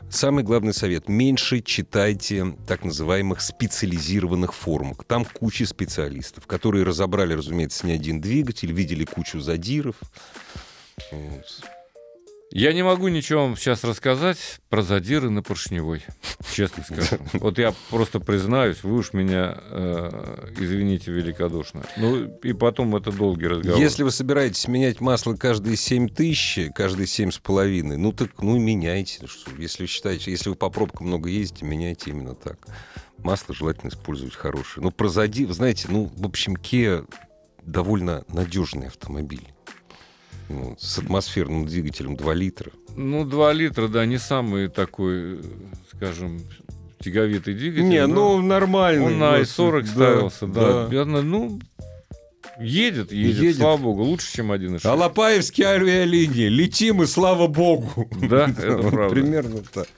[0.08, 1.06] Самый главный совет.
[1.06, 4.96] Меньше читайте так называемых специализированных форумов.
[5.06, 9.96] Там куча специалистов, которые разобрали, разумеется, не один двигатель, видели кучу задиров.
[11.10, 11.62] Вот.
[12.52, 16.02] Я не могу ничего вам сейчас рассказать про задиры на поршневой,
[16.54, 17.22] честно скажу.
[17.34, 21.82] Вот я просто признаюсь, вы уж меня, э, извините, великодушно.
[21.96, 23.80] Ну, и потом это долгий разговор.
[23.80, 28.56] Если вы собираетесь менять масло каждые 7 тысяч, каждые семь с половиной, ну так ну
[28.56, 29.18] и меняйте.
[29.22, 29.28] Ну
[29.58, 32.58] если вы считаете, если вы по пробкам много ездите, меняйте именно так.
[33.18, 34.84] Масло желательно использовать хорошее.
[34.84, 37.06] Ну, про задир, знаете, ну, в общем, Kia
[37.64, 39.52] довольно надежный автомобиль.
[40.48, 42.70] Ну, с атмосферным двигателем 2 литра.
[42.96, 45.40] Ну, 2 литра, да, не самый такой,
[45.92, 46.40] скажем,
[47.00, 47.88] тяговитый двигатель.
[47.88, 49.04] Не, ну нормально.
[49.06, 50.88] Он на i40 ставился, да.
[50.90, 51.60] Я, ну,
[52.58, 53.56] едет, едет, Едет.
[53.56, 54.86] слава богу, лучше, чем 1.6.
[54.86, 56.48] Алапаевские авиалинии.
[56.48, 58.08] Летим, и слава богу.
[58.22, 59.14] Да, это правда.
[59.14, 59.88] Примерно так.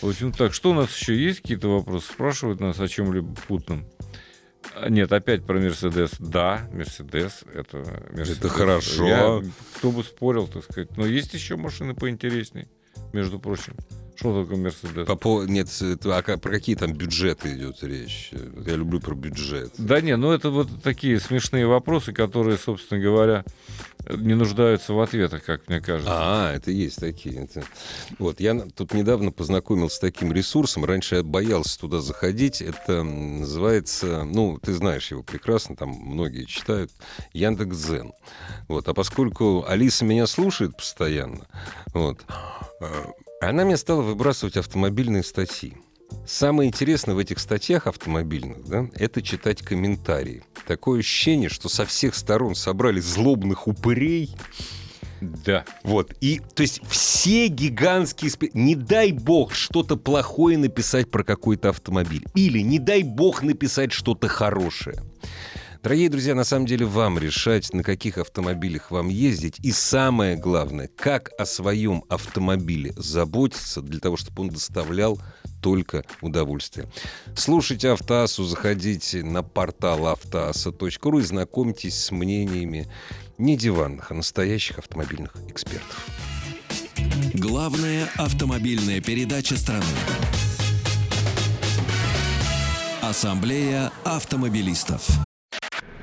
[0.00, 2.06] В общем, так, что у нас еще есть какие-то вопросы?
[2.06, 3.84] Спрашивают нас о чем-либо путном.
[4.74, 6.12] А, Нет, опять про Мерседес.
[6.18, 7.42] Да, Мерседес.
[7.52, 7.78] Это,
[8.12, 8.38] Mercedes.
[8.38, 9.06] Это хорошо.
[9.08, 9.42] Я-
[9.76, 10.96] кто бы спорил, так сказать.
[10.96, 12.68] Но есть еще машины поинтересней,
[13.12, 13.74] между прочим.
[14.16, 15.06] Что такое Мерседес?
[15.06, 18.30] По пов- Нет, это- а про какие там бюджеты идет речь?
[18.66, 19.72] Я люблю про бюджет.
[19.78, 23.44] Да не, ну это вот такие смешные вопросы, которые, собственно говоря,
[24.08, 26.10] не нуждаются в ответах, как мне кажется.
[26.12, 27.44] А, это есть такие.
[27.44, 27.62] это-
[28.18, 30.84] Вот, я тут недавно познакомился с таким ресурсом.
[30.84, 32.60] Раньше я боялся туда заходить.
[32.62, 36.90] Это называется, ну, ты знаешь его прекрасно, там многие читают,
[37.32, 38.12] Яндекс.Зен.
[38.68, 41.46] Вот, а поскольку Алиса меня слушает постоянно,
[41.92, 42.20] вот,
[42.80, 42.86] э,
[43.40, 45.76] она мне стала выбрасывать автомобильные статьи.
[46.26, 50.42] Самое интересное в этих статьях автомобильных, да, это читать комментарии.
[50.66, 54.34] Такое ощущение, что со всех сторон собрали злобных упырей,
[55.20, 55.64] Да.
[55.84, 56.12] вот.
[56.20, 58.30] И, то есть, все гигантские...
[58.30, 62.24] спе- Не дай бог что-то плохое написать про какой-то автомобиль.
[62.34, 65.00] Или не дай бог написать что-то хорошее.
[65.82, 69.58] Дорогие друзья, на самом деле вам решать, на каких автомобилях вам ездить.
[69.62, 75.18] И самое главное, как о своем автомобиле заботиться для того, чтобы он доставлял
[75.62, 76.86] только удовольствие.
[77.34, 82.86] Слушайте Автоасу, заходите на портал автоаса.ру и знакомьтесь с мнениями
[83.38, 86.06] не диванных, а настоящих автомобильных экспертов.
[87.32, 89.84] Главная автомобильная передача страны.
[93.00, 95.08] Ассамблея автомобилистов.